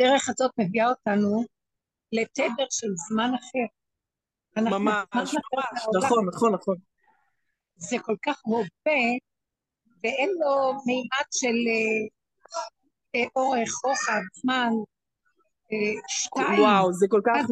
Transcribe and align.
הדרך 0.00 0.28
הזאת 0.28 0.50
מביאה 0.58 0.88
אותנו 0.88 1.44
לתדר 2.12 2.66
של 2.70 2.86
זמן 3.08 3.30
אחר. 3.34 3.66
ממש, 4.56 5.06
ממש, 5.14 5.34
נכון, 5.96 6.26
נכון, 6.34 6.54
נכון. 6.54 6.76
זה 7.76 7.96
כל 8.02 8.16
כך 8.22 8.40
רובה, 8.44 9.00
ואין 10.04 10.30
לו 10.40 10.72
מימד 10.86 11.28
של 11.32 11.56
אה, 11.68 12.08
אה, 13.14 13.26
אורך, 13.36 13.68
רוחב, 13.84 14.20
זמן, 14.42 14.70
אה, 15.72 16.00
שתיים. 16.08 16.60
וואו, 16.60 16.92
זה 16.92 17.06
כל 17.10 17.20
כך, 17.24 17.46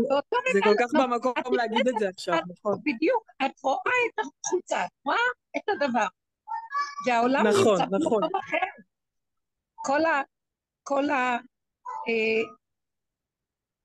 זה 0.52 0.60
כל 0.64 0.74
כך 0.78 1.00
במקום 1.00 1.54
להגיד 1.54 1.88
את 1.88 1.94
זה 1.98 2.08
עכשיו, 2.08 2.38
נכון. 2.48 2.78
בדיוק, 2.84 3.24
את 3.46 3.60
רואה 3.62 3.98
את 4.08 4.18
החוצה, 4.18 4.84
את 4.84 4.90
רואה 5.04 5.16
את 5.56 5.68
הדבר. 5.68 6.06
והעולם 7.06 7.46
נכון, 7.46 7.80
נמצא 7.80 7.96
נכון. 7.96 8.22
במקום 8.22 8.40
אחר. 8.40 8.82
כל 9.74 10.04
ה... 10.04 10.22
כל 10.82 11.10
ה... 11.10 11.38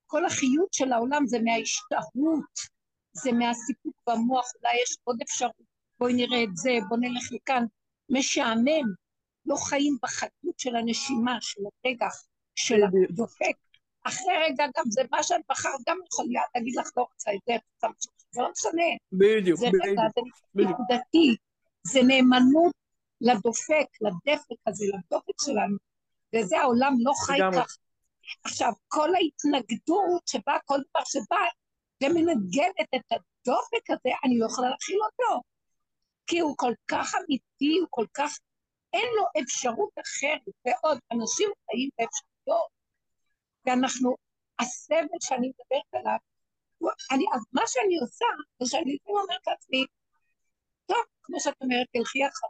כל 0.05 0.25
החיות 0.25 0.73
של 0.73 0.93
העולם 0.93 1.27
זה 1.27 1.37
מההשתהות, 1.39 2.59
זה 3.13 3.31
מהסיפוק 3.31 3.95
במוח, 4.09 4.45
אולי 4.55 4.75
יש 4.83 4.97
עוד 5.03 5.17
אפשרות, 5.21 5.65
בואי 5.99 6.13
נראה 6.13 6.43
את 6.43 6.57
זה, 6.57 6.71
בואי 6.89 6.99
נלך 7.01 7.31
לכאן. 7.31 7.65
משעמם, 8.09 8.93
לא 9.45 9.55
חיים 9.55 9.97
בחדות 10.03 10.59
של 10.59 10.75
הנשימה, 10.75 11.37
של 11.41 11.61
הרגע, 11.85 12.07
של 12.55 12.79
הדופק. 12.83 13.55
אחרי 14.03 14.33
רגע 14.45 14.65
גם 14.77 14.83
זה 14.89 15.01
מה 15.11 15.23
שאת 15.23 15.41
בחרת, 15.49 15.79
גם 15.89 15.97
יכול 16.11 16.25
להגיד 16.55 16.75
לך 16.75 16.89
לא 16.97 17.01
רוצה 17.01 17.31
את 17.31 17.39
זה, 17.47 17.87
זה 18.31 18.41
לא 18.41 18.51
משנה. 18.51 18.89
בדיוק, 19.11 19.59
זה 19.59 19.67
בדיוק. 19.67 19.85
רגע, 19.85 20.01
זה 20.53 20.61
נקודתי, 20.61 21.35
זה 21.87 21.99
נאמנות 22.07 22.73
לדופק, 23.21 23.87
לדפק 24.01 24.55
הזה, 24.67 24.85
לדופק 24.85 25.41
שלנו, 25.41 25.77
וזה 26.35 26.59
העולם 26.59 26.93
לא 26.99 27.13
חי 27.25 27.39
כך. 27.53 27.77
עכשיו, 28.43 28.71
כל 28.87 29.09
ההתנגדות 29.15 30.27
שבה, 30.27 30.57
כל 30.65 30.79
דבר 30.89 31.03
שבא, 31.05 31.45
ומנגנת 32.03 32.89
את 32.95 33.11
הדופק 33.11 33.89
הזה, 33.89 34.09
אני 34.23 34.39
לא 34.39 34.45
יכולה 34.45 34.69
להכיל 34.69 34.99
אותו. 35.03 35.41
כי 36.27 36.39
הוא 36.39 36.57
כל 36.57 36.73
כך 36.87 37.15
אמיתי, 37.15 37.79
הוא 37.79 37.87
כל 37.89 38.05
כך... 38.13 38.31
אין 38.93 39.07
לו 39.17 39.43
אפשרות 39.43 39.93
אחרת, 40.01 40.41
ועוד 40.65 40.99
אנשים 41.11 41.49
חיים 41.65 41.89
באפשרויות, 41.97 42.69
ואנחנו, 43.65 44.15
הסבל 44.59 45.07
שאני 45.21 45.47
מדברת 45.47 45.93
עליו, 45.93 46.17
אני, 47.11 47.25
אז 47.35 47.41
מה 47.53 47.61
שאני 47.67 47.97
עושה, 48.01 48.25
זה 48.59 48.69
שאני 48.69 48.95
לפעמים 48.95 49.21
אומרת 49.21 49.47
לעצמי, 49.47 49.85
טוב, 50.85 51.03
כמו 51.23 51.39
שאת 51.39 51.61
אומרת, 51.61 51.87
תלכי 51.93 52.19
אחר. 52.27 52.47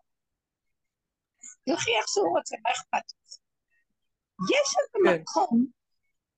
תלכי 1.65 1.91
איך 1.97 2.07
שהוא 2.07 2.37
רוצה, 2.37 2.55
מה 2.63 2.69
אכפת 2.71 3.13
לזה? 3.25 3.42
יש 4.51 4.75
איזה 4.79 5.15
כן. 5.15 5.21
מקום 5.21 5.65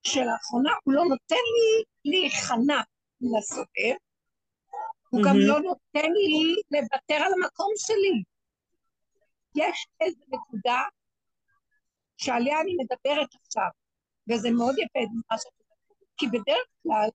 שלאחרונה 0.03 0.73
הוא 0.83 0.93
לא 0.93 1.03
נותן 1.05 1.35
לי 1.35 1.83
להיכנע 2.11 2.81
לסובב, 3.21 3.95
הוא 5.09 5.21
גם 5.25 5.35
לא 5.37 5.59
נותן 5.59 6.11
לי 6.11 6.55
לוותר 6.71 7.15
על 7.25 7.31
המקום 7.33 7.71
שלי. 7.77 8.23
יש 9.55 9.87
איזו 10.01 10.21
נקודה 10.27 10.81
שעליה 12.17 12.61
אני 12.61 12.75
מדברת 12.75 13.29
עכשיו, 13.41 13.69
וזה 14.29 14.51
מאוד 14.51 14.75
יפה 14.77 14.99
מה 15.29 15.37
שאת 15.37 15.51
אומרת, 15.59 16.03
כי 16.17 16.27
בדרך 16.27 16.67
כלל, 16.83 17.09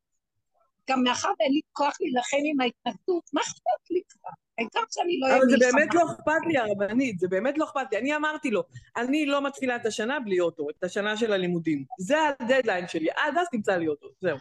גם 0.90 1.02
מאחר 1.02 1.28
ואין 1.38 1.52
לי 1.52 1.60
כוח 1.72 1.96
להילחם 2.00 2.36
עם 2.44 2.60
ההתנגדות, 2.60 3.24
מה 3.32 3.40
אכפת 3.40 3.90
לי 3.90 4.02
כבר? 4.08 4.30
העיקר 4.60 4.80
שאני 4.90 5.20
לא 5.20 5.26
אבל 5.36 5.48
זה 5.50 5.56
באמת 5.58 5.94
לא 5.94 6.02
אכפת 6.12 6.46
לי, 6.46 6.58
הרבנית, 6.58 7.18
זה 7.18 7.28
באמת 7.28 7.58
לא 7.58 7.64
אכפת 7.64 7.86
לי. 7.92 7.98
אני 7.98 8.16
אמרתי 8.16 8.50
לו, 8.50 8.62
אני 8.96 9.26
לא 9.26 9.46
מתחילה 9.46 9.76
את 9.76 9.86
השנה 9.86 10.20
בלי 10.20 10.40
אוטו, 10.40 10.70
את 10.70 10.84
השנה 10.84 11.16
של 11.16 11.32
הלימודים. 11.32 11.84
זה 11.98 12.16
הדדליין 12.28 12.88
שלי, 12.88 13.10
עד 13.10 13.38
אז 13.38 13.46
תמצא 13.52 13.76
לי 13.76 13.88
אוטו, 13.88 14.08
זהו. 14.20 14.36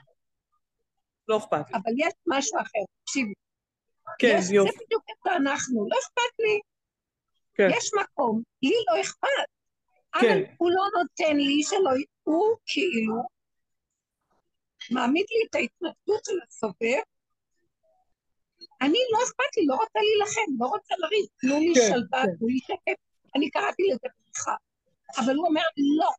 לא 1.27 1.37
אכפת 1.37 1.69
לי. 1.69 1.75
אבל 1.75 1.91
יש 1.97 2.13
משהו 2.27 2.59
אחר, 2.59 2.79
תקשיבי. 3.03 3.33
כן, 4.19 4.35
יש, 4.39 4.49
יופי. 4.51 4.71
זה 4.71 4.77
בדיוק 4.85 5.03
איך 5.09 5.35
אנחנו, 5.35 5.87
לא 5.89 5.95
אכפת 6.03 6.39
לי. 6.39 6.59
כן. 7.53 7.69
יש 7.77 7.91
מקום, 8.01 8.41
לי 8.63 8.75
לא 8.87 9.01
אכפת. 9.01 9.27
כן. 10.21 10.31
אבל 10.31 10.43
הוא 10.57 10.69
לא 10.71 11.01
נותן 11.01 11.37
לי 11.37 11.63
שלא, 11.63 11.91
הוא 12.23 12.57
כאילו 12.65 13.15
מעמיד 14.91 15.25
לי 15.29 15.45
את 15.49 15.55
ההתנגדות 15.55 16.25
של 16.25 16.39
הסובב, 16.47 17.01
אני 18.81 18.99
לא 19.11 19.23
אכפת 19.23 19.57
לי, 19.57 19.65
לא 19.65 19.75
רוצה 19.75 19.99
להילחם, 19.99 20.51
לא 20.59 20.67
רוצה 20.67 20.95
לריב, 20.97 21.25
תנו 21.41 21.59
לי 21.59 21.73
כן, 21.75 21.81
שלווה, 21.87 22.23
כן. 22.25 22.35
תנו 22.37 22.47
לי 22.47 22.59
שקט, 22.59 22.99
אני 23.35 23.49
קראתי 23.49 23.83
לזה 23.83 24.07
בריחה. 24.23 24.55
אבל 25.17 25.35
הוא 25.35 25.47
אומר, 25.47 25.61
לא, 25.99 26.09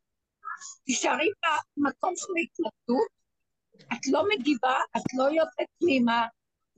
תישארי 0.83 1.29
במקום 1.77 2.13
של 2.15 2.33
ההתנגדות, 2.37 3.07
את 3.93 4.07
לא 4.07 4.23
מגיבה, 4.29 4.75
את 4.97 5.03
לא 5.17 5.23
יוצאת 5.23 5.67
פנימה, 5.79 6.27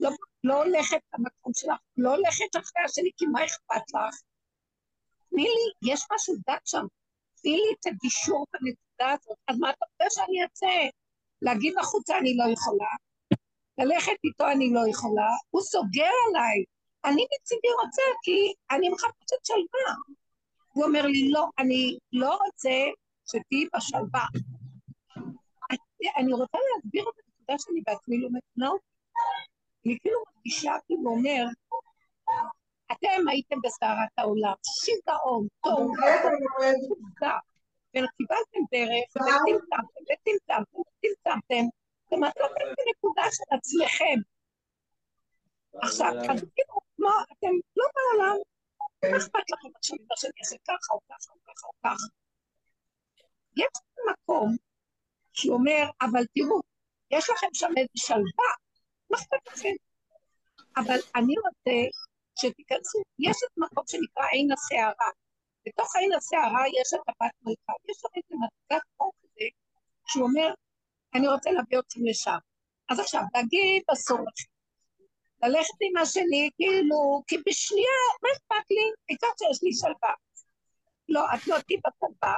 לא, 0.00 0.10
לא 0.44 0.62
הולכת 0.62 0.98
למקום 1.14 1.52
שלך, 1.54 1.78
לא 1.96 2.14
הולכת 2.14 2.56
אחרי 2.56 2.82
השני, 2.84 3.10
כי 3.16 3.26
מה 3.26 3.44
אכפת 3.44 3.90
לך? 3.94 4.20
תני 5.30 5.42
לי, 5.42 5.92
יש 5.92 6.04
משהו 6.12 6.34
דק 6.46 6.60
שם, 6.64 6.86
תני 7.42 7.52
לי 7.52 7.74
את 7.80 7.86
הגישור 7.86 8.46
בנקודה 8.52 9.12
הזאת, 9.12 9.38
אז 9.48 9.58
מה 9.58 9.70
אתה 9.70 9.84
רוצה 9.90 10.14
שאני 10.14 10.44
אצא? 10.44 10.88
להגיד 11.42 11.78
החוצה 11.78 12.18
אני 12.18 12.36
לא 12.36 12.52
יכולה, 12.52 12.90
ללכת 13.78 14.12
איתו 14.24 14.50
אני 14.50 14.72
לא 14.72 14.80
יכולה, 14.88 15.28
הוא 15.50 15.62
סוגר 15.62 16.10
עליי, 16.28 16.64
אני 17.04 17.26
מצידי 17.34 17.68
רוצה 17.82 18.02
כי 18.22 18.52
אני 18.70 18.88
מחפשת 18.88 19.44
שלווה. 19.44 19.94
הוא 20.72 20.84
אומר 20.84 21.06
לי, 21.06 21.30
לא, 21.30 21.48
אני 21.58 21.98
לא 22.12 22.38
רוצה 22.44 22.78
שתהיי 23.26 23.68
בשלווה. 23.76 24.26
אני 26.16 26.32
רוצה 26.32 26.58
להסביר 26.58 27.04
את 27.08 27.14
הנקודה 27.18 27.54
שאני 27.58 27.80
בעצמי 27.86 28.18
לא 28.18 28.28
מבינה 28.28 28.70
אותה. 28.70 28.84
אני 29.86 29.98
כאילו 30.00 30.18
מרגישה, 30.36 30.72
כאילו 30.86 31.10
אומר, 31.10 31.44
אתם 32.92 33.28
הייתם 33.28 33.56
בסערת 33.64 34.08
העולם, 34.18 34.54
שיגעון, 34.62 35.46
טוב, 35.64 35.90
וקיבלתם 37.90 38.60
דרך, 38.72 39.04
וטמטמתם, 39.10 39.84
וטמטמתם, 40.02 40.62
וטמטמתם, 40.74 41.64
ומצאתם 42.14 42.68
בנקודה 42.76 43.22
של 43.32 43.56
עצמכם. 43.56 44.18
עכשיו, 45.82 46.12
אז 46.30 46.40
כאילו, 46.54 46.80
כמו, 46.96 47.08
אתם 47.32 47.54
לא 47.76 47.86
בעולם, 47.94 48.36
מה 49.10 49.16
אכפת 49.18 49.50
לכם 49.50 49.68
עכשיו 49.76 49.96
מה 50.08 50.16
שאני 50.16 50.32
אעשה 50.40 50.56
ככה 50.68 50.94
או 50.94 51.00
ככה 51.08 51.32
או 51.32 51.38
ככה 51.46 51.66
או 51.66 51.72
ככה? 51.84 52.06
יש 53.56 53.74
מקום 54.10 54.56
שאומר, 55.32 55.84
אבל 56.00 56.24
תראו, 56.34 56.60
יש 57.10 57.30
לכם 57.30 57.46
שם 57.52 57.72
איזה 57.76 57.96
שלווה, 57.96 58.50
מה 59.10 59.18
אכפת 59.18 59.52
לכם? 59.52 59.74
אבל 60.76 60.98
אני 61.16 61.34
רוצה 61.44 61.76
שתיכנסו, 62.40 62.98
יש 63.18 63.36
את 63.44 63.52
מקום 63.56 63.84
שנקרא 63.86 64.24
עין 64.32 64.52
הסערה. 64.52 65.10
בתוך 65.66 65.96
עין 65.96 66.12
הסערה 66.12 66.68
יש 66.68 66.88
את 66.94 67.00
הבת 67.08 67.34
מלכה, 67.42 67.72
יש 67.88 67.96
שם 68.00 68.08
איזה 68.16 68.34
מדרגת 68.42 68.84
אור 69.00 69.12
כזה, 69.20 69.46
שהוא 70.06 70.24
אומר, 70.24 70.54
אני 71.14 71.28
רוצה 71.28 71.50
להביא 71.50 71.78
אתכם 71.78 72.00
לשם. 72.04 72.38
אז 72.90 73.00
עכשיו, 73.00 73.20
להגיד 73.34 73.82
אסור 73.92 74.18
לכם. 74.18 74.54
ללכת 75.42 75.78
עם 75.80 75.96
השני, 76.02 76.50
כאילו, 76.56 77.22
כי 77.26 77.36
בשנייה, 77.46 78.00
מה 78.22 78.28
אכפת 78.32 78.70
לי? 78.70 78.82
העיקר 79.08 79.26
שיש 79.38 79.62
לי 79.62 79.72
שלווה. 79.72 80.14
לא, 81.08 81.24
את 81.34 81.46
לא 81.46 81.56
תהיי 81.60 81.78
בשלווה. 81.86 82.34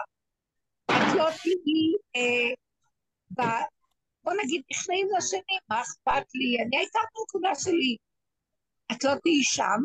את 0.90 1.14
לא 1.16 1.30
תהיי, 1.42 1.92
אה, 2.16 2.54
ב... 3.30 3.40
בוא 4.24 4.32
נגיד, 4.44 4.62
נכנעים 4.70 5.08
לשני, 5.18 5.58
מה 5.70 5.82
אכפת 5.82 6.26
לי? 6.34 6.62
אני 6.62 6.78
הייתה 6.78 6.98
בנקודה 7.14 7.54
שלי. 7.54 7.96
את 8.92 9.04
לא 9.04 9.10
תהיי 9.22 9.42
שם, 9.42 9.80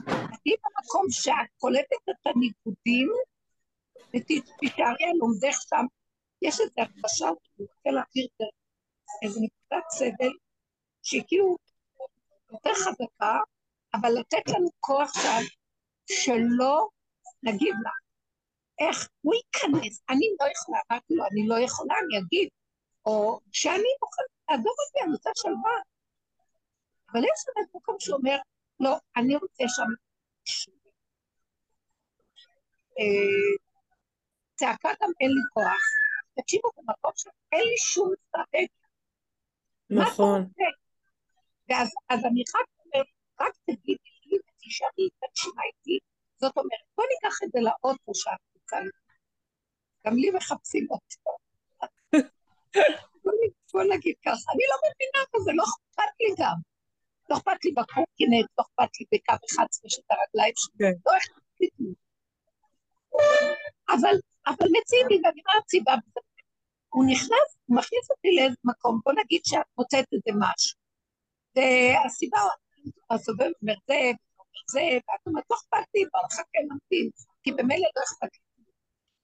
את 0.00 0.38
תהיי 0.42 0.56
במקום 0.64 1.06
שאת 1.10 1.50
קולטת 1.56 2.04
את 2.10 2.26
הניגודים, 2.26 3.08
ותישארי 4.08 5.04
על 5.04 5.18
עומדך 5.20 5.56
שם. 5.68 5.86
יש 6.42 6.60
איזו 6.60 6.72
הרגשה, 6.78 7.28
אני 7.58 7.66
רוצה 7.66 7.90
להעביר 7.90 8.28
איזו 9.22 9.40
נקודת 9.40 9.84
סבל, 9.90 10.32
שהיא 11.02 11.22
כאילו 11.26 11.56
יותר 12.52 12.74
חזקה, 12.74 13.38
אבל 13.94 14.08
לתת 14.20 14.48
לנו 14.48 14.68
כוח 14.80 15.12
שם, 15.22 15.42
שלא 16.06 16.88
נגיב 17.42 17.74
לה. 17.82 17.90
איך 18.78 19.08
הוא 19.20 19.34
ייכנס, 19.34 20.02
אני 20.08 20.26
לא 20.40 20.46
יכולה, 20.52 20.78
אמרתי 20.90 21.14
לו, 21.14 21.24
אני 21.32 21.48
לא 21.48 21.64
יכולה, 21.64 21.94
אני 22.04 22.18
אגיד, 22.18 22.48
או 23.06 23.40
שאני 23.52 23.88
מוכנה, 24.02 24.26
לעזוב 24.50 24.74
אותי, 24.86 25.04
אני 25.04 25.12
רוצה 25.12 25.30
שלווה. 25.36 25.76
אבל 27.12 27.20
יש 27.20 27.44
איזה 27.48 27.70
מקום 27.74 27.96
שאומר, 27.98 28.36
לא, 28.80 28.96
אני 29.16 29.36
רוצה 29.36 29.64
שם... 29.68 29.90
אה, 32.98 33.64
צעקה 34.54 34.88
גם 35.02 35.10
אין 35.20 35.30
לי 35.30 35.44
כוח. 35.54 35.93
תקשיבו, 36.34 36.68
במקום 36.76 37.12
שאין 37.16 37.62
לי 37.70 37.76
שום 37.78 38.10
אסטרטגיה. 38.14 38.66
נכון. 39.90 40.50
ואז 41.68 41.88
אז 42.08 42.24
אני 42.24 42.42
רק 42.54 42.66
אומרת, 42.84 43.06
רק 43.40 43.52
תגידי 43.64 44.10
לי 44.26 44.38
ותשארי, 44.38 45.08
תקשיבה 45.20 45.62
איתי. 45.66 45.98
זאת 46.36 46.56
אומרת, 46.56 46.84
בוא 46.96 47.04
ניקח 47.12 47.38
את 47.44 47.48
זה 47.52 47.58
לאוטו 47.60 48.14
שאת 48.14 48.40
רוצה 48.54 48.76
גם 50.06 50.16
לי 50.16 50.30
מחפשים 50.30 50.86
אותו. 50.90 51.34
נגיד 53.94 54.14
ככה, 54.24 54.46
אני 54.54 54.64
לא 54.70 54.76
מבינה 54.84 55.24
בזה, 55.34 55.50
לא 55.54 55.64
אכפת 55.64 56.12
לי 56.20 56.34
גם. 56.38 56.56
לא 57.30 57.36
אכפת 57.36 57.64
לי 57.64 57.72
בקורקינט, 57.72 58.48
לא 58.58 58.64
אכפת 58.64 58.92
לי 59.00 59.06
בקו 59.12 59.34
11 59.46 59.90
של 59.90 60.02
הרגליים 60.10 60.54
שלי, 60.56 60.78
כן. 60.78 60.94
לא 61.06 61.12
אכפת 61.18 61.78
לי. 61.80 61.94
אבל, 63.94 64.16
אבל 64.46 64.66
מצידי, 64.78 65.20
ואני 65.24 65.40
אומרת 65.46 65.68
סיבה, 65.68 65.94
הוא 66.88 67.04
נכנס, 67.08 67.48
הוא 67.66 67.76
מכניס 67.76 68.10
אותי 68.10 68.28
לאיזה 68.36 68.56
מקום, 68.64 69.00
בוא 69.04 69.12
נגיד 69.12 69.40
שאת 69.44 69.66
מוצאת 69.78 70.04
איזה 70.12 70.38
משהו. 70.38 70.78
והסיבה, 71.56 72.38
הסובב 73.10 73.50
אומר 73.62 73.74
זה, 73.88 74.00
זה, 74.72 74.80
ואת 74.80 75.26
אומרת, 75.26 75.44
לא 75.50 75.56
אכפת 75.56 75.88
לי, 75.94 76.04
בוא 76.12 76.20
נחכה 76.26 76.58
נמתין, 76.68 77.10
כי 77.42 77.52
במילא 77.52 77.88
לא 77.96 78.02
אכפת 78.02 78.32
לי. 78.32 78.64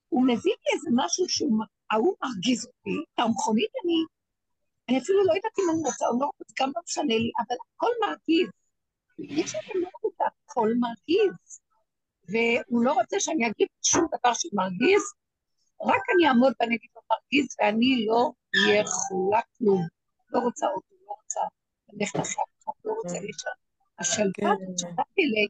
הוא 0.09 0.23
מביא 0.23 0.55
לי 0.61 0.75
איזה 0.75 0.91
משהו 0.95 1.29
שהוא, 1.29 1.65
מרגיז 2.23 2.67
אותי, 2.67 2.97
את 3.15 3.19
המכונית 3.19 3.71
אני, 3.85 3.99
אני 4.89 4.99
אפילו 4.99 5.25
לא 5.25 5.33
יודעת 5.33 5.59
אם 5.59 5.65
אני 5.73 5.83
רוצה 5.85 6.07
או 6.07 6.21
לא 6.21 6.27
רוצה, 6.27 6.55
גם 6.61 6.73
לא 6.77 6.83
משנה 6.85 7.17
לי, 7.19 7.31
אבל 7.39 7.57
הכל 7.75 7.93
מרגיז. 8.01 8.49
יש 9.19 9.55
לי 9.55 9.81
לא 9.81 9.89
הכל 10.51 10.69
מרגיז. 10.81 11.61
והוא 12.31 12.85
לא 12.85 12.93
רוצה 12.93 13.21
שאני 13.21 13.47
אגיד 13.47 13.69
שום 13.82 14.06
דבר 14.21 14.32
שמרגיז, 14.35 15.03
רק 15.87 16.03
אני 16.15 16.29
אעמוד 16.29 16.53
ואני 16.61 16.77
אגיד 16.77 16.91
לו 16.97 17.03
מרגיז, 17.11 17.47
ואני 17.59 18.06
לא 18.06 18.31
אהיה 18.67 18.85
חולה 18.85 19.41
כלום. 19.59 19.87
לא 20.31 20.38
רוצה 20.38 20.67
אותו, 20.67 20.94
לא 21.06 21.15
רוצה 21.23 21.41
ללכת 21.93 22.21
אחרי 22.21 22.44
אף 22.71 22.75
לא 22.85 22.93
רוצה 22.93 23.15
כן. 23.15 23.23
להישאר. 23.23 23.53
השלווה 23.99 24.56
כן. 24.56 24.79
שנתתי 24.79 25.23
לי, 25.23 25.47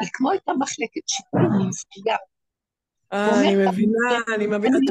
היא 0.00 0.08
כמו 0.12 0.30
הייתה 0.30 0.52
מחלקת 0.52 1.08
שיפורים, 1.08 1.70
היא 1.94 2.14
אה, 3.12 3.40
אני 3.40 3.56
מבינה, 3.68 4.34
אני 4.34 4.46
מבינה, 4.46 4.78
את 4.78 4.90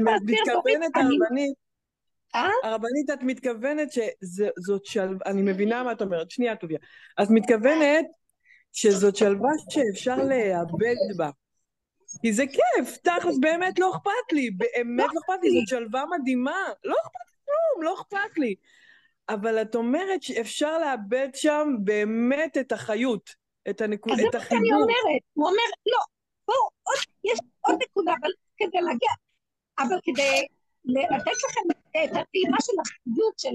מתכוונת, 0.00 0.96
הרבנית, 0.96 1.54
אה? 2.34 2.48
הרבנית, 2.64 3.10
את 3.12 3.22
מתכוונת 3.22 3.88
שזאת 3.92 4.84
שלווה, 4.84 5.26
אני 5.26 5.42
מבינה 5.42 5.82
מה 5.82 5.92
את 5.92 6.02
אומרת, 6.02 6.30
שנייה 6.30 6.56
טוביה. 6.56 6.78
את 7.22 7.26
מתכוונת 7.30 8.06
שזאת 8.74 9.16
שלווה 9.16 9.50
שאפשר 9.70 10.16
לאבד 10.16 11.16
בה. 11.16 11.30
כי 12.22 12.32
זה 12.32 12.44
כיף, 12.46 12.96
תכלס 12.96 13.38
באמת 13.40 13.78
לא 13.78 13.90
אכפת 13.90 14.32
לי, 14.32 14.50
באמת 14.50 15.10
לא 15.14 15.20
אכפת 15.20 15.42
לי, 15.42 15.50
זאת 15.60 15.68
שלווה 15.68 16.04
מדהימה, 16.10 16.60
לא 16.84 16.94
אכפת 17.02 17.20
לי 17.30 17.36
כלום, 17.44 17.84
לא 17.84 17.94
אכפת 17.94 18.38
לי. 18.38 18.54
אבל 19.28 19.62
את 19.62 19.74
אומרת 19.74 20.22
שאפשר 20.22 20.78
לאבד 20.78 21.28
שם 21.34 21.68
באמת 21.78 22.58
את 22.58 22.72
החיות, 22.72 23.30
את, 23.70 23.82
את 23.82 23.82
החיבור. 23.82 24.12
אז 24.12 24.20
זה 24.20 24.38
מה 24.38 24.44
שאני 24.44 24.72
אומרת, 24.72 25.22
הוא 25.32 25.46
אומר, 25.46 25.68
לא, 25.86 25.98
בואו, 26.46 26.68
יש 27.24 27.38
עוד 27.60 27.76
נקודה, 27.82 28.12
אבל 28.22 28.30
כדי 28.56 28.80
להגיע, 28.80 29.10
אבל 29.78 29.98
כדי 30.02 30.46
לתת 30.84 31.36
לכם 31.44 31.60
את 31.90 32.10
הטעימה 32.10 32.56
של 32.60 32.72
החיות 32.80 33.38
של 33.38 33.54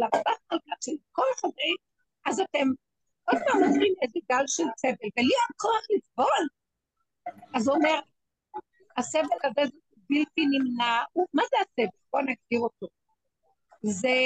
חלקה 0.50 0.74
של 0.82 0.92
כל 1.12 1.24
החברים, 1.36 1.76
אז 2.26 2.40
אתם 2.40 2.68
עוד 3.32 3.42
פעם 3.46 3.64
עוברים 3.64 3.94
איזה 4.02 4.20
גל 4.32 4.44
של 4.48 4.64
סבל, 4.78 5.10
ולי 5.18 5.36
אין 5.40 5.54
כוח 5.58 5.84
לסבול. 5.92 6.44
אז 7.56 7.68
הוא 7.68 7.76
אומר, 7.78 8.00
הסבל 8.98 9.40
הזה 9.44 9.62
זה 9.72 9.78
בלתי 10.10 10.46
נמנע, 10.46 11.04
מה 11.34 11.44
זה 11.50 11.58
הסבל? 11.62 11.98
בואו 12.12 12.24
נגדיר 12.24 12.60
אותו. 12.60 12.88
זה, 13.82 14.18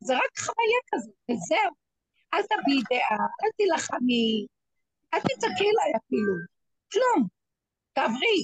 זה 0.00 0.16
רק 0.16 0.38
חוויה 0.38 0.80
כזאת, 0.92 1.14
וזהו. 1.30 1.74
אל 2.34 2.42
תביעי 2.42 2.82
דעה, 2.90 3.26
אל 3.44 3.50
תילחמי, 3.56 4.46
אל 5.14 5.20
תצעקי 5.20 5.64
אליי 5.64 5.92
אפילו, 5.96 6.34
כלום. 6.92 7.28
תעברי, 7.92 8.38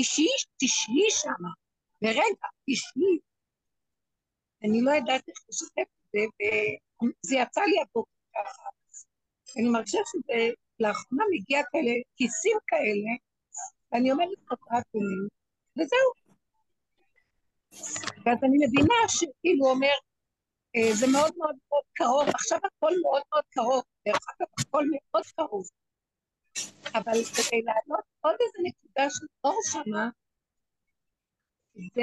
תשהי, 0.00 0.26
תשהי 0.60 1.06
שם, 1.10 1.42
ברגע, 2.02 2.48
תשהי. 2.70 3.18
אני 4.64 4.80
לא 4.82 4.90
יודעת 4.90 5.28
איך 5.28 5.38
לשתף 5.48 5.78
את 5.78 6.08
זה, 6.12 6.18
וזה 6.18 7.36
יצא 7.36 7.60
לי 7.60 7.80
הבוקר 7.82 8.10
ככה. 8.34 8.77
אני 9.58 9.68
מרגישה 9.68 9.98
שזה 10.06 10.50
לאחרונה 10.80 11.24
מגיע 11.32 11.62
כאלה, 11.70 11.90
כיסים 12.16 12.58
כאלה, 12.66 13.10
ואני 13.92 14.12
אומרת 14.12 14.28
חטאת 14.46 14.84
לי, 14.94 15.28
וזהו. 15.76 16.10
ואז 18.24 18.38
אני 18.42 18.66
מבינה 18.66 18.94
שכאילו 19.08 19.66
אומר, 19.66 19.96
אה, 20.76 20.94
זה 20.94 21.06
מאוד 21.06 21.32
מאוד 21.36 21.56
מאוד 21.70 21.84
קרוב, 21.92 22.28
עכשיו 22.28 22.58
הכל 22.58 22.92
מאוד 23.02 23.22
מאוד 23.32 23.44
קרוב, 23.50 23.82
דרך 24.06 24.16
אגב, 24.28 24.48
הכל 24.60 24.84
מאוד 24.92 25.24
קרוב. 25.36 25.66
אבל 26.94 27.24
כדי 27.24 27.62
לעלות 27.62 28.04
עוד 28.20 28.36
איזה 28.40 28.58
נקודה 28.68 29.10
של 29.10 29.26
אור 29.44 29.60
שמה, 29.64 30.08
זה 31.94 32.02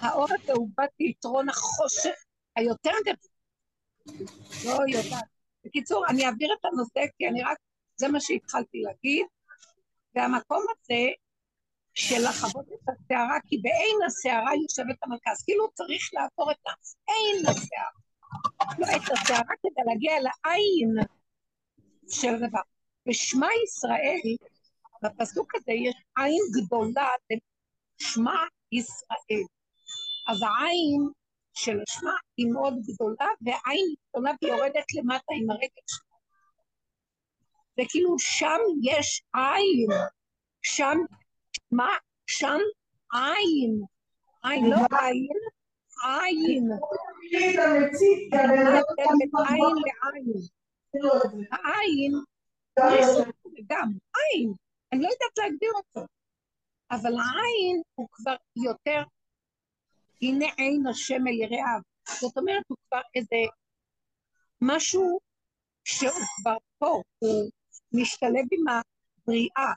האור 0.00 0.26
הזה 0.30 0.52
הוא 0.52 0.70
החושך 1.48 2.24
היותר 2.56 2.92
גדול. 3.04 3.30
לא 4.64 4.98
יודעת. 4.98 5.37
בקיצור, 5.64 6.04
אני 6.08 6.26
אעביר 6.26 6.48
את 6.60 6.64
הנושא 6.64 7.00
כי 7.18 7.28
אני 7.28 7.42
רק, 7.42 7.58
זה 7.96 8.08
מה 8.08 8.20
שהתחלתי 8.20 8.78
להגיד, 8.82 9.26
והמקום 10.14 10.64
הזה 10.70 11.06
של 11.94 12.28
לחוות 12.28 12.66
את 12.66 12.88
הסערה, 12.88 13.38
כי 13.46 13.58
בעין 13.62 13.96
הסערה 14.06 14.54
יושבת 14.54 14.96
המרכז, 15.02 15.42
כאילו 15.44 15.68
צריך 15.74 16.10
לעבור 16.12 16.50
את 16.50 16.56
העין 16.66 17.46
הסערה. 17.46 17.98
לא 18.78 18.86
את 18.96 19.12
הסערה 19.12 19.54
כדי 19.62 19.82
להגיע 19.86 20.12
לעין 20.12 21.06
של 22.10 22.48
דבר. 22.48 22.60
בשמע 23.06 23.48
ישראל, 23.64 24.36
בפסוק 25.02 25.54
הזה 25.54 25.72
יש 25.72 25.94
עין 26.16 26.42
גדולה, 26.56 27.08
שמע 27.98 28.44
ישראל. 28.72 29.44
אז 30.28 30.42
העין 30.42 31.08
של 31.58 31.78
השמע 31.88 32.10
היא 32.36 32.46
מאוד 32.52 32.74
גדולה, 32.86 33.26
והעין 33.40 33.94
גדולה 34.08 34.32
ויורדת 34.42 34.84
למטה 34.94 35.32
עם 35.34 35.50
הרגל 35.50 35.86
שלה. 35.86 36.16
וכאילו 37.78 38.18
שם 38.18 38.58
יש 38.82 39.22
עין, 39.34 39.88
שם, 40.62 40.98
מה? 41.70 41.88
שם 42.26 42.58
עין, 43.12 43.82
עין, 44.42 44.70
לא 44.70 44.76
עין, 44.76 45.28
עין. 46.04 46.70
עין 47.32 47.66
לעין. 49.84 50.42
העין 51.52 52.12
גם 53.66 53.88
עין, 54.16 54.52
אני 54.92 55.02
לא 55.02 55.08
יודעת 55.08 55.38
להגדיר 55.38 55.72
אותו, 55.74 56.00
אבל 56.90 57.12
העין 57.12 57.82
הוא 57.94 58.08
כבר 58.12 58.34
יותר, 58.56 59.02
הנה 60.22 60.46
עין 60.56 60.86
השם 60.86 61.26
אל 61.26 61.32
יראיו, 61.32 61.80
זאת 62.20 62.36
אומרת 62.36 62.62
הוא 62.68 62.76
כבר 62.88 63.00
איזה 63.14 63.36
משהו 64.60 65.18
שהוא 65.84 66.26
כבר 66.40 66.56
פה, 66.78 67.02
הוא 67.18 67.50
משתלב 67.92 68.46
עם 68.52 68.64
הבריאה, 68.68 69.72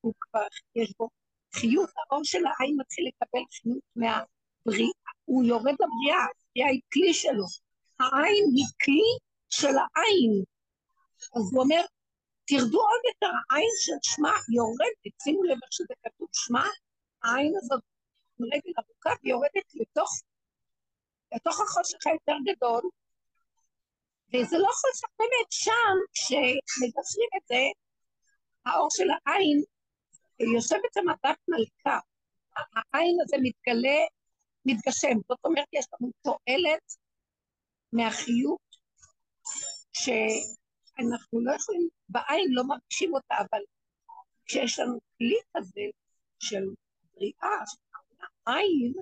הוא 0.00 0.14
כבר, 0.20 0.46
יש 0.76 0.94
בו 0.98 1.08
חיות, 1.54 1.90
האור 1.96 2.24
של 2.24 2.38
העין 2.46 2.76
מתחיל 2.80 3.08
לקבל 3.08 3.44
חיות 3.52 3.84
מהבריאה, 3.96 5.10
הוא 5.24 5.44
יורד 5.44 5.72
לבריאה, 5.72 6.24
הבריאה 6.24 6.68
היא 6.68 6.80
כלי 6.92 7.14
שלו, 7.14 7.46
העין 8.00 8.44
היא 8.56 8.66
כלי 8.84 9.10
של 9.50 9.76
העין, 9.78 10.44
אז 11.36 11.52
הוא 11.52 11.62
אומר, 11.62 11.82
תרדו 12.46 12.80
עוד 12.80 13.00
יותר, 13.08 13.34
העין 13.50 13.74
של 13.80 13.92
שמע 14.02 14.32
יורדת, 14.54 15.22
שימו 15.22 15.42
לב 15.42 15.58
איך 15.62 15.72
שזה 15.72 15.94
כתוב, 16.04 16.28
שמע, 16.32 16.64
העין 17.22 17.52
הזאת 17.56 17.80
רגל 18.44 18.72
ארוכה 18.78 19.10
ויורדת 19.22 19.74
לתוך, 19.74 20.10
לתוך 21.34 21.60
החושך 21.60 22.06
היותר 22.06 22.36
גדול, 22.52 22.82
וזה 24.28 24.58
לא 24.58 24.68
חושך 24.72 25.08
באמת 25.18 25.50
שם, 25.50 25.96
כשמגשרים 26.12 27.28
את 27.36 27.46
זה, 27.46 27.64
האור 28.66 28.88
של 28.90 29.08
העין 29.10 29.62
יושבת 30.54 30.94
שם 30.94 31.04
מלכה, 31.48 31.98
העין 32.56 33.16
הזה 33.22 33.36
מתגלה, 33.42 33.98
מתגשם, 34.64 35.16
זאת 35.28 35.38
אומרת 35.44 35.68
יש 35.72 35.86
לנו 35.92 36.10
תועלת 36.22 36.96
מהחיות, 37.92 38.60
ש... 39.92 40.08
אנחנו 40.98 41.40
לא 41.40 41.52
יכולים, 41.52 41.88
בעין 42.08 42.48
לא 42.50 42.62
מרגישים 42.64 43.14
אותה, 43.14 43.34
אבל 43.38 43.60
כשיש 44.46 44.78
לנו 44.78 44.98
כלי 45.18 45.36
כזה 45.56 45.80
של 46.38 46.64
בריאה, 47.14 47.66
של 47.66 47.78
עין, 48.46 48.92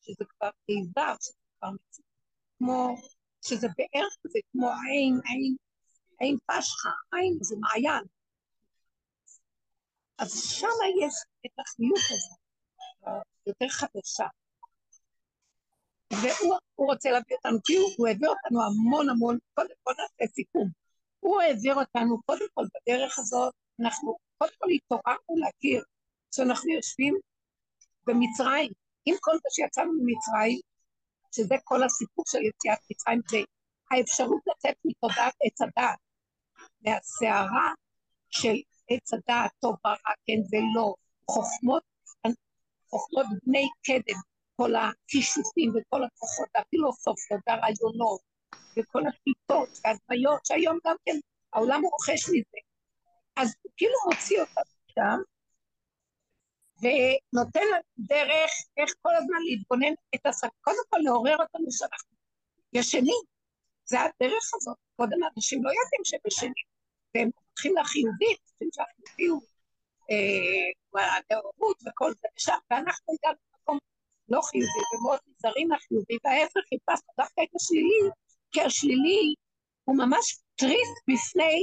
שזה 0.00 0.24
כבר 0.24 0.50
איבר, 0.68 1.14
שזה 1.20 1.32
כבר 1.58 1.68
מצוין, 1.70 2.06
כמו, 2.58 2.96
שזה 3.44 3.68
בערך 3.76 4.16
כזה, 4.24 4.38
כמו 4.52 4.68
עין, 4.68 5.20
עין, 5.24 5.56
עין 6.20 6.38
פשחה, 6.46 6.90
עין 7.12 7.38
זה 7.40 7.56
מעיין. 7.60 8.04
אז 10.18 10.42
שם 10.42 10.66
יש 11.06 11.14
את 11.46 11.58
החיות 11.58 12.04
הזאת, 12.10 12.38
יותר 13.46 13.68
חדשה. 13.68 14.26
והוא 16.12 16.86
רוצה 16.90 17.10
להביא 17.10 17.36
אותנו, 17.36 17.58
כי 17.64 17.76
הוא 17.76 18.08
הביא 18.08 18.28
אותנו 18.28 18.62
המון 18.62 19.08
המון, 19.08 19.38
קודם 19.54 19.74
כל 19.82 19.92
נעשה 19.98 20.34
סיכום. 20.34 20.68
הוא 21.20 21.40
העביר 21.40 21.74
אותנו, 21.74 22.22
קודם 22.22 22.46
כל 22.54 22.64
בדרך 22.74 23.18
הזאת, 23.18 23.54
אנחנו 23.80 24.16
קודם 24.38 24.52
כל 24.58 24.68
התעוררנו 24.70 25.36
להכיר 25.36 25.84
שאנחנו 26.34 26.72
יושבים 26.72 27.18
במצרים, 28.06 28.72
עם 29.06 29.14
כל 29.20 29.34
מה 29.34 29.50
שיצאנו 29.50 29.92
ממצרים, 29.92 30.60
שזה 31.34 31.54
כל 31.64 31.82
הסיפור 31.82 32.24
של 32.28 32.38
יציאת 32.38 32.78
מצרים, 32.90 33.20
זה 33.30 33.38
האפשרות 33.90 34.42
לצאת 34.46 34.76
מתודעת 34.84 35.34
עץ 35.44 35.60
הדעת, 35.60 35.98
מהסערה 36.80 37.72
של 38.30 38.54
עץ 38.90 39.14
הדעת, 39.14 39.50
טוב 39.60 39.74
ורע, 39.84 40.14
כן 40.26 40.40
ולא, 40.52 40.94
חוכמות, 41.30 41.82
חוכמות 42.90 43.26
בני 43.46 43.68
קדם, 43.82 44.20
כל 44.56 44.70
הכישופים 44.74 45.70
וכל 45.70 46.04
הכוחות 46.04 46.48
הפילוסופיות 46.56 47.40
והרעיונות 47.46 48.20
וכל 48.76 49.02
הפיתות 49.06 49.68
והדמיות, 49.84 50.46
שהיום 50.46 50.78
גם 50.86 50.96
כן 51.04 51.16
העולם 51.52 51.82
רוכש 51.84 52.28
מזה. 52.28 52.60
אז 53.36 53.54
הוא 53.62 53.72
כאילו 53.76 53.94
מוציא 54.06 54.40
אותם 54.40 54.60
שם, 54.94 55.18
ונותן 56.82 57.60
לנו 57.72 57.82
דרך 57.98 58.50
איך 58.76 58.94
כל 59.02 59.14
הזמן 59.16 59.38
להתבונן 59.48 59.94
את 60.14 60.26
השק, 60.26 60.48
קודם 60.60 60.84
כל 60.90 60.98
לעורר 61.04 61.36
אותנו 61.36 61.70
שאנחנו 61.70 62.16
ישנים, 62.72 63.22
זה 63.84 64.00
הדרך 64.00 64.50
הזאת. 64.54 64.76
קודם 64.96 65.18
אנשים 65.36 65.64
לא 65.64 65.70
יודעים 65.70 66.04
שהם 66.04 66.20
ישנים, 66.26 66.66
והם 67.14 67.30
הולכים 67.48 67.72
לחיובית, 67.76 68.38
חושבים 68.44 68.68
שהחיובי 68.74 69.26
הוא 69.26 69.42
אה, 70.10 71.16
הנאורות 71.16 71.76
וכל 71.86 72.12
זה 72.20 72.28
ושם, 72.36 72.58
ואנחנו 72.70 73.14
הגענו 73.14 73.38
למקום 73.54 73.78
לא 74.28 74.40
חיובי 74.42 74.82
ומאוד 74.94 75.18
נזהרים 75.28 75.68
מהחיובי, 75.68 76.16
וההפך 76.24 76.60
חיפשנו 76.68 77.12
דווקא 77.20 77.40
את 77.42 77.54
השלילי, 77.56 78.00
כי 78.52 78.60
השלילי 78.60 79.34
הוא 79.84 79.96
ממש 79.96 80.38
תריס 80.56 80.90
בפני 81.08 81.62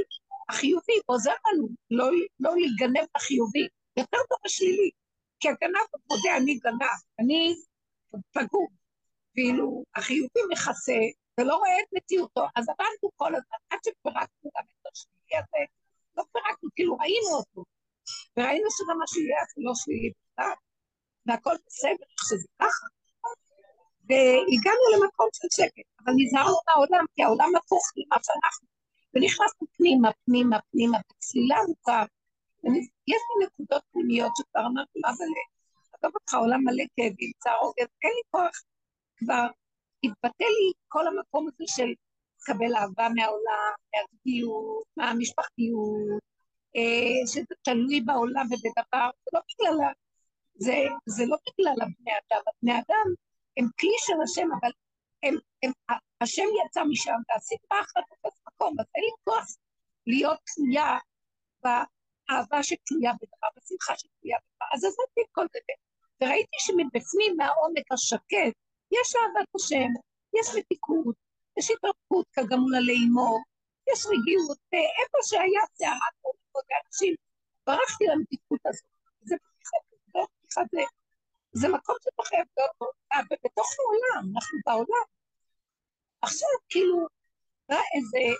החיובי, 0.50 0.98
עוזר 1.06 1.34
לנו 1.48 1.68
לא, 1.92 2.06
לא 2.40 2.52
להיגנב 2.56 3.08
לחיובי, 3.16 3.68
יותר 3.98 4.18
טוב 4.30 4.38
השלילי. 4.46 4.90
כי 5.40 5.50
הגנב 5.50 5.88
מודה, 6.10 6.38
אני 6.38 6.56
גנב, 6.56 7.00
אני 7.20 7.56
פגום. 8.32 8.68
ואילו 9.36 9.84
החיובי 9.96 10.40
מכסה 10.52 11.00
ולא 11.38 11.56
רואה 11.56 11.80
את 11.82 11.88
מציאותו, 11.98 12.46
אז 12.56 12.66
עבדנו 12.70 13.10
כל 13.16 13.36
הזמן, 13.36 13.58
עד 13.70 13.80
שפירקנו 13.86 14.52
גם 14.56 14.64
את 14.64 14.88
השלילי 14.92 15.38
הזה, 15.38 15.64
לא 16.18 16.24
פירקנו, 16.32 16.70
כאילו 16.76 16.98
ראינו 16.98 17.32
אותו, 17.38 17.64
וראינו 18.38 18.68
שגם 18.72 19.02
השלילי 19.04 19.34
הזה 19.42 19.54
לא 19.58 19.72
שלילי 19.76 20.12
בכלל, 20.12 20.54
והכל 21.26 21.56
בסדר, 21.66 22.08
שזה 22.28 22.48
ככה. 22.60 22.88
והגענו 24.10 24.86
למקום 24.94 25.30
של 25.34 25.48
שקט, 25.52 25.88
אבל 26.00 26.14
נזהרנו 26.18 26.58
מהעולם, 26.68 27.06
כי 27.16 27.24
העולם 27.24 27.52
הפוך 27.56 27.84
למה 27.98 28.18
שאנחנו, 28.24 28.68
ונכנסנו 29.14 29.68
פנימה, 29.78 30.10
פנימה, 30.26 30.58
פנימה, 30.72 30.98
בצלילה 31.10 31.56
עמוקה, 31.64 32.04
יש 33.08 33.22
לי 33.40 33.46
נקודות 33.46 33.84
פנימיות 33.92 34.32
שכבר 34.38 34.66
אמרתי, 34.66 35.00
מה 35.06 35.14
זה. 35.14 35.24
עזוב 35.94 36.16
אותך, 36.16 36.34
עולם 36.34 36.64
מלא 36.64 36.84
כאבים, 36.96 37.32
צער 37.38 37.58
עוגן, 37.62 37.86
אין 38.04 38.12
לי 38.16 38.22
כוח. 38.32 38.62
כבר 39.18 39.48
התבטא 40.04 40.44
לי 40.44 40.72
כל 40.88 41.08
המקום 41.08 41.48
הזה 41.48 41.64
של 41.68 41.94
לקבל 42.42 42.76
אהבה 42.76 43.08
מהעולם, 43.16 43.74
מהזוגיות, 43.96 44.84
מהמשפחתיות, 44.98 46.22
אה, 46.76 47.28
שזה 47.28 47.56
תלוי 47.62 48.02
בעולם 48.02 48.46
ובדבר, 48.46 49.10
זה 49.24 49.30
לא 49.34 49.40
בגלל, 49.50 49.92
זה, 50.56 50.76
זה 51.06 51.26
לא 51.26 51.38
בגלל 51.48 51.74
הבני 51.82 52.12
אדם, 52.12 52.42
הבני 52.48 52.74
אדם 52.74 53.14
הם 53.58 53.66
כלי 53.80 53.96
של 54.00 54.22
השם, 54.24 54.48
אבל 54.62 54.72
הם, 55.24 55.36
הם, 55.64 55.72
השם 56.22 56.44
יצא 56.66 56.84
משם 56.84 57.18
והסדרה 57.30 57.82
אחת 57.82 58.04
באותו 58.24 58.38
מקום, 58.48 58.76
אז 58.80 58.86
אין 58.96 59.04
לי 59.04 59.12
כוח 59.24 59.46
להיות 60.08 60.40
תלויה 60.56 60.98
אהבה 62.30 62.64
שתלויה 62.64 63.12
בדבר, 63.14 63.48
בשמחה 63.56 63.94
שתלויה 63.98 64.38
בדבר. 64.44 64.66
אז 64.74 64.84
עזבתי 64.86 65.22
את 65.22 65.32
כל 65.32 65.46
זה, 65.54 65.60
וראיתי 66.22 66.58
שמבפנים, 66.60 67.38
מהעומק 67.38 67.92
השקט, 67.92 68.56
יש 68.92 69.16
אהבת 69.16 69.50
השם, 69.56 69.92
יש 70.40 70.48
מתיקות, 70.58 71.16
יש 71.58 71.72
התרפקות 71.72 72.28
עלי 72.78 72.98
אמו, 73.08 73.38
יש 73.90 74.06
רגיעות, 74.06 74.58
ואיפה 74.72 75.18
שהיה 75.24 75.62
סערה 75.74 76.10
כל 76.22 76.60
אנשים, 76.86 77.16
ברחתי 77.68 78.06
למתיקות 78.06 78.60
הזאת. 78.66 78.90
זה 79.22 79.36
פתיחה, 79.44 80.62
זה, 80.72 80.82
זה 81.52 81.68
מקום 81.68 81.96
שאתה 82.04 82.24
חייב 82.24 82.46
להיות 82.58 82.72
בו, 82.80 82.86
בתוך 83.46 83.70
העולם, 83.80 84.32
אנחנו 84.36 84.60
בעולם. 84.66 85.08
עכשיו, 86.22 86.50
כאילו, 86.70 87.08
בא 87.70 87.76
איזה 87.96 88.36